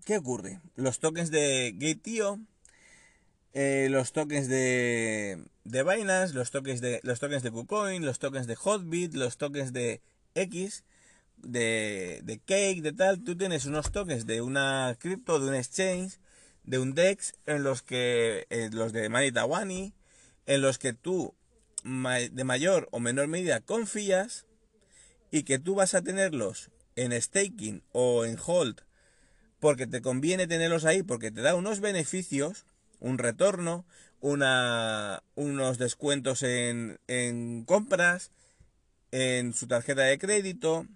¿qué 0.03 0.17
ocurre? 0.17 0.60
Los 0.75 0.99
tokens 0.99 1.31
de 1.31 1.73
Gateio, 1.75 2.39
eh, 3.56 3.88
los 3.89 4.12
tokens 4.12 4.48
de, 4.48 5.44
de 5.63 5.84
Binance, 5.84 6.36
los 6.36 6.52
tokens 6.52 6.82
de, 6.82 7.00
los 7.04 7.20
tokens 7.20 7.41
de 7.41 7.52
KuCoin, 7.52 8.06
los 8.06 8.20
tokens 8.20 8.46
de 8.46 8.56
Hotbit, 8.56 9.15
los 9.15 9.38
tokens 9.38 9.74
de 9.74 10.02
X, 10.36 10.84
de, 11.38 12.20
de 12.24 12.38
Cake, 12.38 12.82
de 12.82 12.91
tal, 12.91 13.24
tú 13.24 13.36
tienes 13.36 13.65
unos 13.65 13.91
tokens 13.91 14.28
de 14.28 14.41
una 14.41 14.96
cripto, 15.00 15.39
de 15.39 15.48
un 15.48 15.56
exchange, 15.56 16.20
de 16.65 16.80
un 16.80 16.94
DEX, 16.94 17.34
en 17.46 17.63
los 17.63 17.82
que, 17.82 18.46
los 18.72 18.94
de 18.94 19.10
Manitawani, 19.10 19.94
en 20.46 20.62
los 20.62 20.78
que 20.78 20.94
tú 20.94 21.34
de 21.84 22.44
mayor 22.44 22.89
o 22.91 23.00
menor 23.00 23.28
medida 23.28 23.62
confías, 23.62 24.46
y 25.32 25.44
que 25.44 25.60
tú 25.60 25.76
vas 25.76 25.96
a 25.96 26.02
tenerlos 26.02 26.72
en 26.96 27.20
staking 27.20 27.84
o 27.91 28.26
en 28.26 28.38
hold 28.46 28.82
porque 29.60 29.88
te 29.88 30.02
conviene 30.02 30.46
tenerlos 30.46 30.86
ahí, 30.86 31.02
porque 31.02 31.32
te 31.32 31.41
da 31.41 31.56
unos 31.56 31.80
beneficios, 31.80 32.65
un 32.99 33.17
retorno, 33.17 33.86
una, 34.21 35.23
unos 35.36 35.77
descuentos 35.77 36.43
en, 36.43 36.99
en 37.08 37.63
compras, 37.65 38.31
en 39.12 39.53
su 39.53 39.67
tarjeta 39.67 40.01
de 40.01 40.17
crédito, 40.17 40.88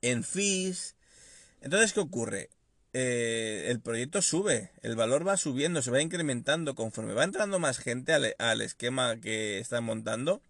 en 0.00 0.24
fees. 0.24 0.96
Entonces, 1.60 1.92
¿qué 1.92 2.00
ocurre? 2.00 2.50
Eh, 2.94 3.68
el 3.68 3.80
proyecto 3.80 4.20
sube, 4.20 4.70
el 4.82 4.96
valor 4.96 5.26
va 5.26 5.36
subiendo, 5.36 5.80
se 5.80 5.90
va 5.90 6.02
incrementando 6.02 6.74
conforme 6.74 7.14
va 7.14 7.24
entrando 7.24 7.58
más 7.58 7.78
gente 7.78 8.12
al, 8.12 8.34
al 8.38 8.60
esquema 8.60 9.16
que 9.16 9.58
están 9.58 9.84
montando. 9.84 10.42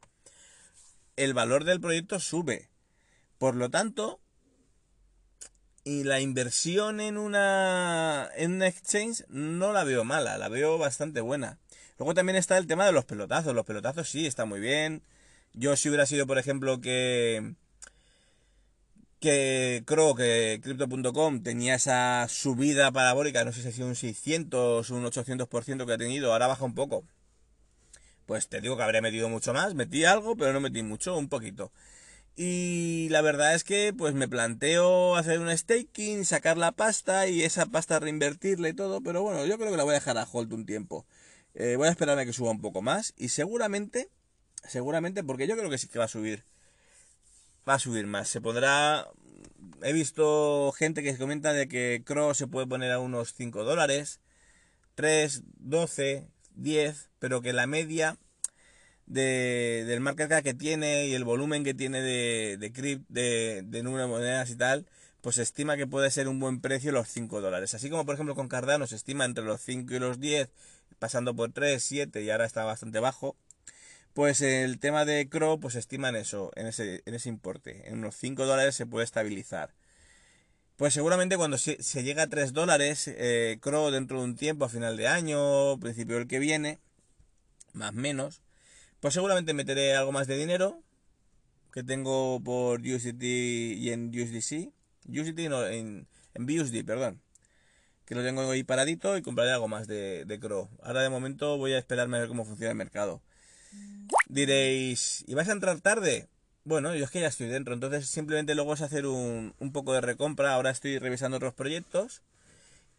El 1.17 1.35
valor 1.35 1.65
del 1.65 1.81
proyecto 1.81 2.19
sube. 2.19 2.69
Por 3.39 3.55
lo 3.55 3.71
tanto, 3.71 4.22
y 5.85 6.05
la 6.05 6.21
inversión 6.21 7.01
en 7.01 7.19
una, 7.19 8.31
en 8.37 8.55
una 8.55 8.69
exchange 8.69 9.25
no 9.29 9.73
la 9.73 9.85
veo 9.85 10.05
mala, 10.05 10.39
la 10.39 10.49
veo 10.49 10.79
bastante 10.79 11.21
buena. 11.21 11.59
Luego 11.99 12.15
también 12.15 12.37
está 12.37 12.59
el 12.59 12.67
tema 12.67 12.87
de 12.87 12.93
los 12.93 13.05
pelotazos. 13.05 13.55
Los 13.55 13.67
pelotazos 13.67 14.09
sí, 14.09 14.27
está 14.27 14.45
muy 14.45 14.61
bien. 14.61 15.03
Yo 15.55 15.77
si 15.77 15.89
hubiera 15.89 16.07
sido, 16.07 16.27
por 16.27 16.39
ejemplo, 16.39 16.81
que 16.81 17.55
que 19.23 19.85
creo 19.87 20.17
que 20.17 20.61
Crypto.com 20.63 21.43
tenía 21.45 21.77
esa 21.77 22.27
subida 22.29 22.91
parabólica, 22.91 23.45
no 23.45 23.53
sé 23.53 23.63
si 23.63 23.69
ha 23.69 23.73
sido 23.73 23.87
un 23.87 23.95
600 23.95 24.91
o 24.91 24.95
un 24.97 25.05
800% 25.05 25.87
que 25.87 25.93
ha 25.93 25.99
tenido, 25.99 26.33
ahora 26.33 26.49
baja 26.49 26.65
un 26.65 26.75
poco. 26.75 27.05
Pues 28.27 28.49
te 28.49 28.61
digo 28.61 28.77
que 28.77 28.83
habría 28.83 29.01
metido 29.01 29.29
mucho 29.29 29.55
más, 29.55 29.75
metí 29.75 30.05
algo, 30.05 30.37
pero 30.37 30.53
no 30.53 30.61
metí 30.61 30.83
mucho, 30.83 31.17
un 31.17 31.29
poquito. 31.29 31.71
Y 32.35 33.09
la 33.11 33.21
verdad 33.21 33.55
es 33.55 33.63
que 33.65 33.93
pues 33.97 34.15
me 34.15 34.29
planteo 34.29 35.17
hacer 35.17 35.39
un 35.39 35.57
staking, 35.57 36.25
sacar 36.25 36.57
la 36.57 36.73
pasta 36.73 37.29
y 37.29 37.43
esa 37.43 37.67
pasta 37.67 38.01
reinvertirla 38.01 38.71
y 38.71 38.73
todo, 38.73 39.03
pero 39.03 39.23
bueno, 39.23 39.45
yo 39.45 39.59
creo 39.59 39.71
que 39.71 39.77
la 39.77 39.85
voy 39.85 39.93
a 39.93 39.95
dejar 40.01 40.17
a 40.19 40.27
hold 40.31 40.53
un 40.53 40.65
tiempo. 40.67 41.07
Eh, 41.55 41.77
voy 41.77 41.89
a 41.89 41.91
esperarme 41.91 42.23
a 42.23 42.25
que 42.25 42.33
suba 42.33 42.51
un 42.51 42.63
poco 42.63 42.81
más 42.81 43.13
y 43.17 43.29
seguramente, 43.29 44.09
seguramente, 44.67 45.23
porque 45.23 45.47
yo 45.47 45.57
creo 45.57 45.69
que 45.69 45.79
sí 45.79 45.89
que 45.89 45.99
va 45.99 46.07
a 46.07 46.09
subir 46.09 46.45
va 47.69 47.75
a 47.75 47.79
subir 47.79 48.07
más. 48.07 48.29
Se 48.29 48.41
podrá... 48.41 49.09
He 49.83 49.93
visto 49.93 50.73
gente 50.73 51.03
que 51.03 51.17
comenta 51.17 51.53
de 51.53 51.69
que 51.69 52.03
Cross 52.05 52.39
se 52.39 52.47
puede 52.47 52.67
poner 52.67 52.93
a 52.93 52.99
unos 52.99 53.35
5 53.35 53.65
dólares, 53.65 54.21
3, 54.95 55.43
12, 55.59 56.29
10, 56.55 57.11
pero 57.19 57.43
que 57.43 57.53
la 57.53 57.67
media 57.67 58.17
de, 59.07 59.85
del 59.87 60.01
market 60.01 60.29
cap 60.29 60.43
que 60.43 60.55
tiene 60.55 61.07
y 61.07 61.15
el 61.15 61.25
volumen 61.25 61.65
que 61.65 61.75
tiene 61.75 62.01
de, 62.01 62.57
de, 62.59 63.01
de, 63.09 63.63
de 63.65 63.83
número 63.83 64.05
de 64.05 64.09
monedas 64.09 64.51
y 64.51 64.57
tal, 64.57 64.87
pues 65.21 65.37
se 65.37 65.43
estima 65.43 65.77
que 65.77 65.87
puede 65.87 66.11
ser 66.11 66.29
un 66.29 66.41
buen 66.41 66.61
precio 66.61 66.93
los 66.93 67.09
5 67.09 67.41
dólares. 67.41 67.75
Así 67.75 67.89
como 67.91 68.05
por 68.05 68.15
ejemplo 68.15 68.35
con 68.35 68.49
Cardano 68.49 68.87
se 68.87 68.97
estima 68.97 69.25
entre 69.25 69.45
los 69.45 69.61
5 69.61 69.95
y 69.95 69.99
los 69.99 70.21
10, 70.21 70.51
pasando 70.99 71.35
por 71.35 71.53
3, 71.53 71.83
7 71.83 72.23
y 72.23 72.31
ahora 72.31 72.45
está 72.45 72.65
bastante 72.65 73.01
bajo. 73.01 73.37
Pues 74.15 74.43
el 74.43 74.79
tema 74.79 75.07
de 75.07 75.29
Crow, 75.29 75.59
pues 75.59 75.75
estiman 75.75 76.17
eso, 76.17 76.51
en 76.55 76.67
ese, 76.67 77.03
en 77.07 77.15
ese 77.15 77.31
importe. 77.31 77.89
En 77.89 77.99
unos 77.99 78.15
5 78.17 78.45
dólares 78.45 78.75
se 78.75 78.85
puede 78.85 79.05
estabilizar. 79.05 79.73
Pues 80.77 80.93
seguramente 80.93 81.37
cuando 81.37 81.57
se, 81.57 81.77
llega 82.03 82.25
a 82.25 82.27
3 82.27 82.53
dólares, 82.53 83.09
eh, 83.09 83.59
Crow 83.61 83.91
dentro 83.91 84.19
de 84.19 84.25
un 84.25 84.37
tiempo, 84.37 84.65
a 84.65 84.69
final 84.69 84.97
de 84.97 85.07
año, 85.07 85.79
principio 85.79 86.17
del 86.17 86.27
que 86.27 86.41
viene, 86.41 86.79
más 87.73 87.95
menos, 87.95 88.43
pues 89.03 89.15
seguramente 89.15 89.53
meteré 89.53 89.97
algo 89.97 90.13
más 90.13 90.29
de 90.29 90.37
dinero 90.37 90.81
que 91.73 91.83
tengo 91.83 92.41
por 92.41 92.81
USDT 92.81 93.25
y 93.25 93.91
en 93.91 94.11
USDC. 94.11 94.71
USDT 95.09 95.49
no, 95.51 95.67
en, 95.67 96.07
en 96.35 96.47
BUSD, 96.47 96.85
perdón. 96.87 97.21
Que 98.05 98.15
lo 98.15 98.23
tengo 98.23 98.49
ahí 98.49 98.63
paradito 98.63 99.17
y 99.17 99.23
compraré 99.23 99.51
algo 99.51 99.67
más 99.67 99.89
de, 99.89 100.25
de 100.25 100.39
Crow. 100.39 100.69
Ahora 100.85 101.03
de 101.03 101.09
momento 101.09 101.59
voy 101.59 101.73
a 101.73 101.79
esperarme 101.79 102.17
a 102.17 102.21
ver 102.21 102.29
cómo 102.29 102.45
funciona 102.45 102.71
el 102.71 102.77
mercado. 102.77 103.21
Diréis, 104.29 105.25
¿y 105.27 105.35
vas 105.35 105.49
a 105.49 105.53
entrar 105.53 105.81
tarde? 105.81 106.29
Bueno, 106.63 106.95
yo 106.95 107.05
es 107.05 107.11
que 107.11 107.23
ya 107.23 107.27
estoy 107.27 107.49
dentro, 107.49 107.75
entonces 107.75 108.07
simplemente 108.07 108.55
luego 108.55 108.75
es 108.75 108.83
hacer 108.83 109.07
un, 109.07 109.53
un 109.59 109.73
poco 109.73 109.95
de 109.95 110.01
recompra. 110.01 110.55
Ahora 110.55 110.71
estoy 110.71 111.01
revisando 111.01 111.39
otros 111.39 111.55
proyectos. 111.55 112.23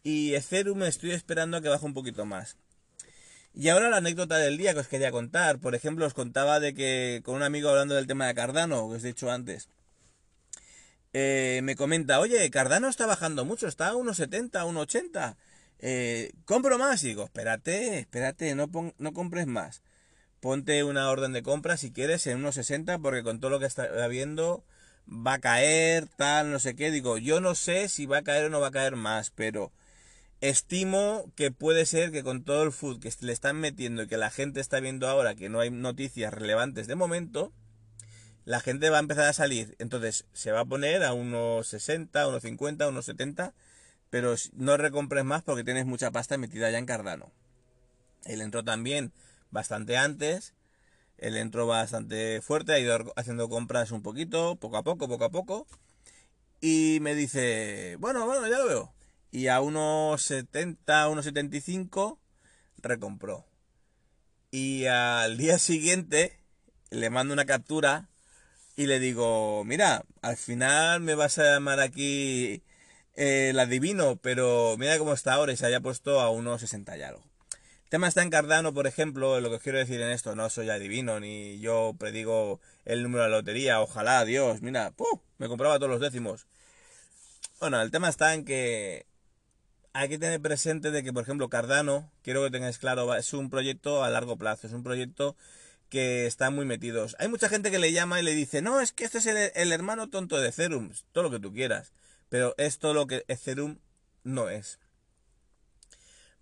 Y 0.03 0.33
Ethereum 0.35 0.83
estoy 0.83 1.11
esperando 1.11 1.55
a 1.55 1.61
que 1.61 1.69
baje 1.69 1.85
un 1.85 1.93
poquito 1.93 2.25
más. 2.25 2.57
Y 3.53 3.69
ahora 3.69 3.89
la 3.89 3.97
anécdota 3.97 4.37
del 4.37 4.57
día 4.57 4.73
que 4.73 4.79
os 4.79 4.87
quería 4.87 5.11
contar. 5.11 5.59
Por 5.59 5.75
ejemplo, 5.75 6.05
os 6.05 6.13
contaba 6.13 6.59
de 6.59 6.73
que 6.73 7.21
con 7.23 7.35
un 7.35 7.43
amigo 7.43 7.69
hablando 7.69 7.95
del 7.95 8.07
tema 8.07 8.27
de 8.27 8.35
Cardano, 8.35 8.89
que 8.89 8.95
os 8.95 9.03
he 9.03 9.07
dicho 9.07 9.31
antes, 9.31 9.69
eh, 11.13 11.61
me 11.63 11.75
comenta, 11.75 12.19
oye, 12.19 12.49
Cardano 12.49 12.89
está 12.89 13.05
bajando 13.05 13.45
mucho, 13.45 13.67
está 13.67 13.89
a 13.89 13.93
1,70, 13.93 14.65
1,80. 14.65 15.37
Eh, 15.79 16.31
¿Compro 16.45 16.77
más? 16.79 17.03
Y 17.03 17.09
digo, 17.09 17.23
espérate, 17.23 17.99
espérate, 17.99 18.55
no, 18.55 18.69
no 18.97 19.13
compres 19.13 19.47
más 19.47 19.83
ponte 20.43 20.83
una 20.83 21.09
orden 21.09 21.31
de 21.31 21.41
compra 21.41 21.77
si 21.77 21.93
quieres 21.93 22.27
en 22.27 22.39
unos 22.39 22.55
60 22.55 22.99
porque 22.99 23.23
con 23.23 23.39
todo 23.39 23.49
lo 23.49 23.61
que 23.61 23.65
está 23.65 23.87
habiendo 24.03 24.65
va 25.07 25.35
a 25.35 25.39
caer, 25.39 26.09
tal, 26.17 26.51
no 26.51 26.59
sé 26.59 26.75
qué. 26.75 26.91
Digo, 26.91 27.17
yo 27.17 27.39
no 27.39 27.55
sé 27.55 27.87
si 27.87 28.05
va 28.07 28.17
a 28.17 28.23
caer 28.23 28.45
o 28.45 28.49
no 28.49 28.59
va 28.59 28.67
a 28.67 28.71
caer 28.71 28.97
más, 28.97 29.29
pero 29.29 29.71
estimo 30.43 31.31
que 31.37 31.51
puede 31.51 31.85
ser 31.85 32.11
que 32.11 32.21
con 32.21 32.43
todo 32.43 32.63
el 32.63 32.73
food 32.73 32.99
que 32.99 33.09
le 33.21 33.31
están 33.31 33.55
metiendo 33.61 34.03
y 34.03 34.07
que 34.07 34.17
la 34.17 34.29
gente 34.29 34.59
está 34.59 34.81
viendo 34.81 35.07
ahora 35.07 35.35
que 35.35 35.47
no 35.47 35.61
hay 35.61 35.71
noticias 35.71 36.33
relevantes 36.33 36.85
de 36.85 36.95
momento, 36.95 37.53
la 38.43 38.59
gente 38.59 38.89
va 38.89 38.97
a 38.97 38.99
empezar 38.99 39.23
a 39.23 39.31
salir. 39.31 39.77
Entonces 39.79 40.25
se 40.33 40.51
va 40.51 40.59
a 40.59 40.65
poner 40.65 41.01
a 41.03 41.13
unos 41.13 41.67
60, 41.67 42.27
unos 42.27 42.43
50, 42.43 42.89
unos 42.89 43.05
70, 43.05 43.53
pero 44.09 44.35
no 44.51 44.75
recompres 44.75 45.23
más 45.23 45.43
porque 45.43 45.63
tienes 45.63 45.85
mucha 45.85 46.11
pasta 46.11 46.37
metida 46.37 46.69
ya 46.69 46.77
en 46.77 46.87
Cardano. 46.87 47.31
Él 48.25 48.41
entró 48.41 48.65
también 48.65 49.13
bastante 49.49 49.95
antes. 49.95 50.53
Él 51.17 51.37
entró 51.37 51.67
bastante 51.67 52.41
fuerte, 52.41 52.73
ha 52.73 52.79
ido 52.79 53.13
haciendo 53.15 53.47
compras 53.47 53.91
un 53.91 54.03
poquito, 54.03 54.57
poco 54.57 54.75
a 54.75 54.83
poco, 54.83 55.07
poco 55.07 55.23
a 55.23 55.29
poco. 55.29 55.67
Y 56.59 56.97
me 57.01 57.15
dice, 57.15 57.95
bueno, 57.99 58.25
bueno, 58.25 58.45
ya 58.49 58.57
lo 58.57 58.67
veo. 58.67 58.93
Y 59.33 59.47
a 59.47 59.59
unos 59.59 60.21
70, 60.23 61.09
unos 61.09 61.25
75 61.25 62.17
recompró. 62.77 63.45
Y 64.51 64.85
al 64.85 65.37
día 65.43 65.59
siguiente 65.59 66.39
le 66.89 67.09
mando 67.09 67.33
una 67.33 67.45
captura 67.45 68.07
y 68.77 68.85
le 68.85 68.99
digo, 68.99 69.65
mira, 69.65 70.05
al 70.21 70.37
final 70.37 71.01
me 71.01 71.15
vas 71.15 71.37
a 71.37 71.43
llamar 71.43 71.81
aquí 71.81 72.63
eh, 73.15 73.49
el 73.49 73.59
adivino, 73.59 74.15
pero 74.15 74.75
mira 74.77 74.97
cómo 74.97 75.13
está 75.13 75.33
ahora 75.33 75.51
y 75.51 75.57
se 75.57 75.65
haya 75.65 75.81
puesto 75.81 76.21
a 76.21 76.29
unos 76.29 76.61
60 76.61 76.97
y 76.97 77.01
algo 77.01 77.33
tema 77.93 78.07
está 78.07 78.23
en 78.23 78.31
Cardano, 78.31 78.73
por 78.73 78.87
ejemplo, 78.87 79.39
lo 79.39 79.51
que 79.51 79.59
quiero 79.59 79.77
decir 79.77 80.01
en 80.01 80.09
esto, 80.09 80.33
no 80.35 80.49
soy 80.49 80.67
adivino, 80.71 81.19
ni 81.19 81.59
yo 81.59 81.93
predigo 81.99 82.59
el 82.85 83.03
número 83.03 83.23
de 83.23 83.29
la 83.29 83.37
lotería, 83.37 83.81
ojalá, 83.81 84.25
Dios, 84.25 84.63
mira, 84.63 84.95
me 85.37 85.47
compraba 85.47 85.77
todos 85.77 85.91
los 85.91 86.01
décimos. 86.01 86.47
Bueno, 87.59 87.79
el 87.83 87.91
tema 87.91 88.09
está 88.09 88.33
en 88.33 88.45
que 88.45 89.05
hay 89.93 90.09
que 90.09 90.17
tener 90.17 90.41
presente 90.41 90.91
de 90.91 91.03
que, 91.03 91.13
por 91.13 91.23
ejemplo, 91.23 91.49
Cardano, 91.49 92.11
quiero 92.23 92.43
que 92.43 92.51
tengáis 92.51 92.77
claro, 92.77 93.13
es 93.15 93.33
un 93.33 93.49
proyecto 93.49 94.03
a 94.03 94.09
largo 94.09 94.37
plazo, 94.37 94.67
es 94.67 94.73
un 94.73 94.83
proyecto 94.83 95.35
que 95.89 96.25
está 96.25 96.49
muy 96.49 96.65
metidos. 96.65 97.15
Hay 97.19 97.27
mucha 97.29 97.49
gente 97.49 97.71
que 97.71 97.79
le 97.79 97.91
llama 97.91 98.19
y 98.19 98.23
le 98.23 98.33
dice, 98.33 98.61
no, 98.61 98.81
es 98.81 98.91
que 98.91 99.05
este 99.05 99.19
es 99.19 99.27
el, 99.27 99.51
el 99.53 99.71
hermano 99.71 100.09
tonto 100.09 100.39
de 100.39 100.49
Ethereum, 100.49 100.91
todo 101.11 101.23
lo 101.23 101.31
que 101.31 101.39
tú 101.39 101.53
quieras, 101.53 101.93
pero 102.29 102.55
es 102.57 102.79
todo 102.79 102.93
lo 102.93 103.07
que 103.07 103.23
Ethereum 103.27 103.77
no 104.23 104.49
es 104.49 104.79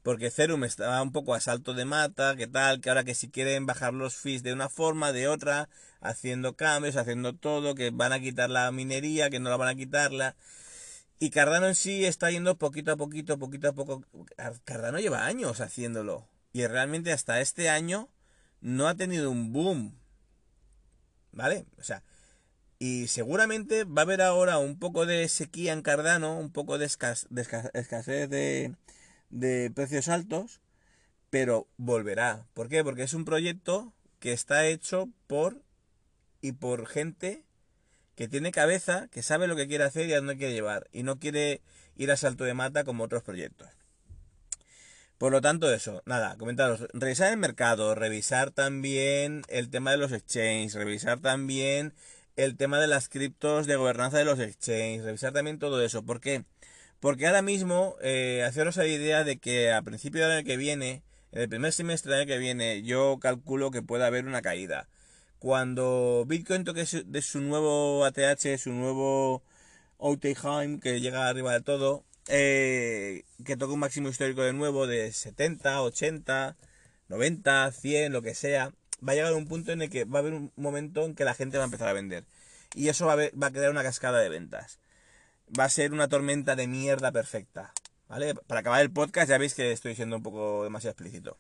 porque 0.04 0.28
Ethereum 0.28 0.64
estaba 0.64 1.02
un 1.02 1.12
poco 1.12 1.34
a 1.34 1.40
salto 1.40 1.74
de 1.74 1.86
mata, 1.86 2.36
que 2.36 2.48
tal, 2.48 2.82
que 2.82 2.90
ahora 2.90 3.04
que 3.04 3.16
si 3.16 3.30
quieren 3.30 3.66
bajar 3.66 3.94
los 3.94 4.16
fees 4.16 4.44
de 4.44 4.54
una 4.54 4.70
forma, 4.70 5.12
de 5.12 5.28
otra, 5.28 5.70
haciendo 6.00 6.56
cambios, 6.56 6.96
haciendo 6.96 7.34
todo, 7.34 7.76
que 7.76 7.92
van 7.92 8.14
a 8.14 8.20
quitar 8.20 8.50
la 8.50 8.72
minería, 8.72 9.30
que 9.30 9.40
no 9.40 9.50
la 9.50 9.58
van 9.58 9.70
a 9.70 9.76
quitarla. 9.76 10.36
Y 11.22 11.30
Cardano 11.30 11.68
en 11.68 11.76
sí 11.76 12.04
está 12.04 12.32
yendo 12.32 12.58
poquito 12.58 12.92
a 12.92 12.98
poquito, 12.98 13.38
poquito 13.38 13.68
a 13.70 13.74
poco. 13.74 14.04
Cardano 14.66 14.98
lleva 14.98 15.28
años 15.28 15.62
haciéndolo. 15.62 16.28
Y 16.52 16.66
realmente 16.66 17.12
hasta 17.12 17.42
este 17.42 17.70
año 17.70 18.10
no 18.60 18.88
ha 18.88 18.96
tenido 18.96 19.30
un 19.30 19.54
boom. 19.54 20.00
¿Vale? 21.32 21.68
O 21.78 21.84
sea, 21.84 22.02
y 22.80 23.08
seguramente 23.08 23.84
va 23.84 24.02
a 24.02 24.06
haber 24.06 24.24
ahora 24.24 24.58
un 24.58 24.80
poco 24.80 25.06
de 25.06 25.30
sequía 25.30 25.74
en 25.74 25.84
Cardano, 25.84 26.40
un 26.40 26.52
poco 26.52 26.80
de, 26.80 26.86
escasez 26.86 28.28
de, 28.28 28.76
de 29.30 29.70
precios 29.76 30.08
altos, 30.08 30.60
pero 31.30 31.68
volverá. 31.78 32.48
¿Por 32.56 32.68
qué? 32.68 32.84
Porque 32.84 33.04
es 33.04 33.14
un 33.14 33.26
proyecto 33.26 33.94
que 34.18 34.34
está 34.34 34.66
hecho 34.66 35.08
por 35.28 35.62
y 36.42 36.54
por 36.54 36.88
gente 36.88 37.46
que 38.22 38.28
tiene 38.28 38.52
cabeza, 38.52 39.08
que 39.12 39.24
sabe 39.24 39.48
lo 39.48 39.56
que 39.56 39.68
quiere 39.68 39.84
hacer 39.84 40.08
y 40.08 40.14
a 40.14 40.18
dónde 40.18 40.38
quiere 40.38 40.54
llevar, 40.54 40.88
y 40.92 41.02
no 41.02 41.18
quiere 41.18 41.60
ir 41.96 42.12
a 42.12 42.18
salto 42.18 42.44
de 42.44 42.54
mata 42.54 42.84
como 42.84 43.04
otros 43.04 43.24
proyectos. 43.24 43.68
Por 45.18 45.32
lo 45.32 45.42
tanto, 45.42 45.74
eso, 45.74 46.04
nada, 46.06 46.38
comentaros, 46.38 46.86
revisar 46.94 47.32
el 47.32 47.40
mercado, 47.40 47.96
revisar 47.96 48.52
también 48.52 49.42
el 49.48 49.72
tema 49.72 49.90
de 49.90 49.98
los 49.98 50.12
exchanges, 50.12 50.76
revisar 50.76 51.20
también 51.20 51.96
el 52.36 52.58
tema 52.58 52.80
de 52.80 52.86
las 52.86 53.10
criptos, 53.10 53.66
de 53.66 53.76
gobernanza 53.76 54.20
de 54.20 54.26
los 54.26 54.40
exchanges, 54.40 55.04
revisar 55.04 55.34
también 55.34 55.58
todo 55.58 55.84
eso. 55.84 56.04
¿Por 56.04 56.22
qué? 56.22 56.44
Porque 57.00 57.26
ahora 57.26 57.42
mismo, 57.42 57.96
eh, 58.04 58.44
haceros 58.48 58.78
la 58.78 58.86
idea 58.86 59.24
de 59.24 59.40
que 59.40 59.74
a 59.74 59.82
principio 59.82 60.22
del 60.22 60.38
año 60.38 60.46
que 60.46 60.58
viene, 60.58 61.02
en 61.32 61.42
el 61.42 61.50
primer 61.50 61.74
semestre 61.74 62.12
del 62.12 62.22
año 62.22 62.28
que 62.28 62.38
viene, 62.38 62.84
yo 62.84 63.18
calculo 63.20 63.72
que 63.72 63.82
puede 63.82 64.06
haber 64.06 64.28
una 64.28 64.44
caída. 64.44 64.88
Cuando 65.42 66.24
Bitcoin 66.28 66.64
toque 66.64 66.86
de 67.04 67.22
su 67.24 67.42
nuevo 67.42 68.06
ATH, 68.06 68.60
su 68.60 68.72
nuevo 68.74 69.42
Outheim, 69.98 70.80
que 70.80 71.02
llega 71.02 71.28
arriba 71.28 71.52
de 71.54 71.62
todo, 71.62 72.06
eh, 72.28 73.24
que 73.44 73.58
toque 73.58 73.74
un 73.74 73.80
máximo 73.80 74.10
histórico 74.10 74.44
de 74.44 74.54
nuevo 74.54 74.86
de 74.86 75.12
70, 75.12 75.82
80, 75.82 76.58
90, 77.10 77.72
100, 77.72 78.14
lo 78.14 78.22
que 78.22 78.36
sea, 78.36 78.72
va 79.00 79.14
a 79.14 79.16
llegar 79.16 79.34
un 79.34 79.48
punto 79.48 79.72
en 79.72 79.82
el 79.82 79.90
que 79.90 80.06
va 80.06 80.20
a 80.20 80.22
haber 80.22 80.34
un 80.34 80.52
momento 80.58 81.06
en 81.06 81.16
que 81.16 81.26
la 81.26 81.34
gente 81.34 81.58
va 81.58 81.64
a 81.64 81.66
empezar 81.66 81.88
a 81.88 81.94
vender. 81.94 82.24
Y 82.76 82.90
eso 82.90 83.08
va 83.08 83.14
a, 83.14 83.16
va 83.16 83.48
a 83.48 83.52
crear 83.52 83.72
una 83.72 83.82
cascada 83.82 84.20
de 84.20 84.30
ventas. 84.30 84.78
Va 85.60 85.64
a 85.64 85.70
ser 85.70 85.92
una 85.92 86.08
tormenta 86.08 86.56
de 86.56 86.68
mierda 86.68 87.12
perfecta. 87.12 87.74
¿Vale? 88.08 88.36
Para 88.36 88.60
acabar 88.60 88.82
el 88.82 88.92
podcast 88.92 89.28
ya 89.28 89.40
veis 89.40 89.56
que 89.56 89.72
estoy 89.72 89.96
siendo 89.96 90.18
un 90.18 90.22
poco 90.22 90.64
demasiado 90.66 90.92
explícito. 90.92 91.40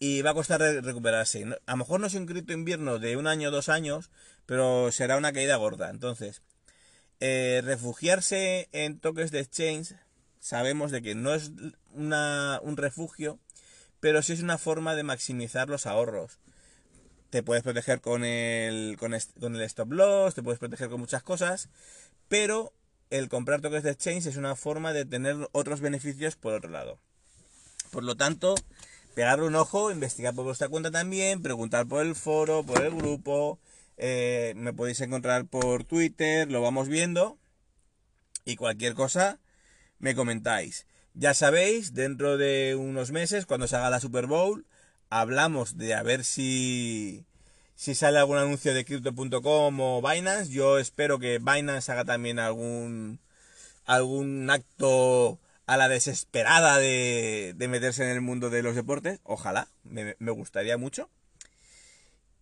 Y 0.00 0.22
va 0.22 0.30
a 0.30 0.34
costar 0.34 0.60
recuperarse. 0.60 1.44
A 1.66 1.72
lo 1.72 1.76
mejor 1.76 2.00
no 2.00 2.08
es 2.08 2.14
un 2.14 2.26
cripto 2.26 2.52
invierno 2.52 2.98
de 2.98 3.16
un 3.16 3.28
año 3.28 3.48
o 3.48 3.52
dos 3.52 3.68
años, 3.68 4.10
pero 4.46 4.90
será 4.90 5.16
una 5.16 5.32
caída 5.32 5.54
gorda. 5.56 5.90
Entonces, 5.90 6.42
eh, 7.20 7.60
refugiarse 7.62 8.68
en 8.72 8.98
toques 8.98 9.30
de 9.30 9.40
exchange, 9.40 9.94
sabemos 10.40 10.90
de 10.90 11.02
que 11.02 11.14
no 11.14 11.34
es 11.34 11.52
una, 11.92 12.58
un 12.62 12.78
refugio, 12.78 13.38
pero 14.00 14.22
sí 14.22 14.32
es 14.32 14.42
una 14.42 14.56
forma 14.56 14.96
de 14.96 15.02
maximizar 15.02 15.68
los 15.68 15.86
ahorros. 15.86 16.40
Te 17.28 17.42
puedes 17.42 17.62
proteger 17.62 18.00
con 18.00 18.24
el, 18.24 18.96
con, 18.98 19.12
el 19.14 19.60
stop 19.62 19.92
loss, 19.92 20.34
te 20.34 20.42
puedes 20.42 20.58
proteger 20.58 20.88
con 20.88 20.98
muchas 20.98 21.22
cosas, 21.22 21.68
pero 22.28 22.72
el 23.10 23.28
comprar 23.28 23.60
toques 23.60 23.82
de 23.82 23.90
exchange 23.90 24.26
es 24.26 24.36
una 24.36 24.56
forma 24.56 24.92
de 24.92 25.04
tener 25.04 25.36
otros 25.52 25.80
beneficios 25.80 26.36
por 26.36 26.54
otro 26.54 26.70
lado. 26.70 26.98
Por 27.92 28.02
lo 28.02 28.16
tanto, 28.16 28.54
pegarle 29.14 29.46
un 29.46 29.54
ojo, 29.56 29.90
investigar 29.90 30.34
por 30.34 30.44
vuestra 30.44 30.68
cuenta 30.68 30.90
también, 30.90 31.42
preguntar 31.42 31.86
por 31.86 32.04
el 32.04 32.14
foro, 32.14 32.64
por 32.64 32.82
el 32.84 32.94
grupo, 32.94 33.58
eh, 33.96 34.54
me 34.56 34.72
podéis 34.72 35.00
encontrar 35.00 35.46
por 35.46 35.84
Twitter, 35.84 36.50
lo 36.50 36.62
vamos 36.62 36.88
viendo 36.88 37.38
y 38.44 38.56
cualquier 38.56 38.94
cosa 38.94 39.38
me 39.98 40.14
comentáis. 40.14 40.86
Ya 41.14 41.34
sabéis, 41.34 41.92
dentro 41.92 42.38
de 42.38 42.76
unos 42.76 43.10
meses, 43.10 43.46
cuando 43.46 43.66
se 43.66 43.76
haga 43.76 43.90
la 43.90 44.00
Super 44.00 44.26
Bowl, 44.26 44.64
hablamos 45.10 45.76
de 45.76 45.94
a 45.94 46.02
ver 46.02 46.24
si, 46.24 47.26
si 47.74 47.94
sale 47.94 48.18
algún 48.18 48.38
anuncio 48.38 48.72
de 48.72 48.84
Crypto.com 48.84 49.80
o 49.80 50.02
Binance. 50.02 50.50
Yo 50.50 50.78
espero 50.78 51.18
que 51.18 51.38
Binance 51.38 51.92
haga 51.92 52.04
también 52.04 52.38
algún, 52.38 53.20
algún 53.84 54.48
acto 54.50 55.38
a 55.70 55.76
la 55.76 55.88
desesperada 55.88 56.78
de, 56.78 57.54
meterse 57.68 58.02
en 58.02 58.10
el 58.10 58.20
mundo 58.20 58.50
de 58.50 58.60
los 58.64 58.74
deportes. 58.74 59.20
Ojalá, 59.22 59.68
me, 59.84 60.16
me 60.18 60.32
gustaría 60.32 60.76
mucho. 60.76 61.08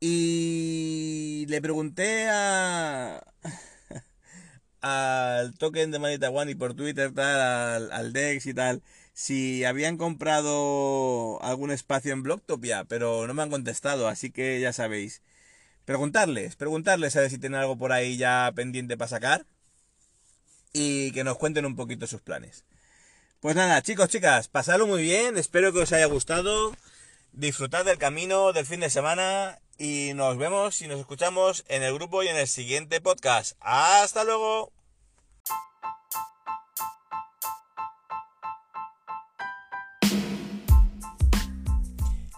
Y 0.00 1.44
le 1.48 1.60
pregunté 1.60 2.28
a 2.30 3.22
al 4.80 5.52
token 5.58 5.90
de 5.90 5.98
Manita 5.98 6.30
One 6.30 6.52
y 6.52 6.54
por 6.54 6.72
Twitter 6.72 7.12
tal, 7.12 7.92
al, 7.92 8.12
Dex 8.14 8.46
y 8.46 8.54
tal, 8.54 8.82
si 9.12 9.62
habían 9.64 9.98
comprado 9.98 11.38
algún 11.42 11.70
espacio 11.70 12.14
en 12.14 12.22
Blocktopia, 12.22 12.84
pero 12.84 13.26
no 13.26 13.34
me 13.34 13.42
han 13.42 13.50
contestado, 13.50 14.08
así 14.08 14.30
que 14.30 14.58
ya 14.58 14.72
sabéis. 14.72 15.20
Preguntarles, 15.84 16.56
preguntarles 16.56 17.14
a 17.16 17.20
ver 17.20 17.30
si 17.30 17.36
tienen 17.38 17.60
algo 17.60 17.76
por 17.76 17.92
ahí 17.92 18.16
ya 18.16 18.50
pendiente 18.54 18.96
para 18.96 19.08
sacar 19.08 19.46
y 20.72 21.12
que 21.12 21.24
nos 21.24 21.36
cuenten 21.36 21.66
un 21.66 21.76
poquito 21.76 22.06
sus 22.06 22.22
planes. 22.22 22.64
Pues 23.40 23.54
nada, 23.54 23.80
chicos, 23.82 24.08
chicas, 24.08 24.48
pasadlo 24.48 24.88
muy 24.88 25.00
bien, 25.02 25.38
espero 25.38 25.72
que 25.72 25.78
os 25.78 25.92
haya 25.92 26.06
gustado, 26.06 26.74
disfrutad 27.32 27.84
del 27.84 27.96
camino 27.96 28.52
del 28.52 28.66
fin 28.66 28.80
de 28.80 28.90
semana 28.90 29.60
y 29.78 30.10
nos 30.16 30.36
vemos 30.38 30.82
y 30.82 30.88
nos 30.88 30.98
escuchamos 30.98 31.64
en 31.68 31.84
el 31.84 31.94
grupo 31.94 32.24
y 32.24 32.28
en 32.28 32.36
el 32.36 32.48
siguiente 32.48 33.00
podcast. 33.00 33.56
Hasta 33.60 34.24
luego. 34.24 34.72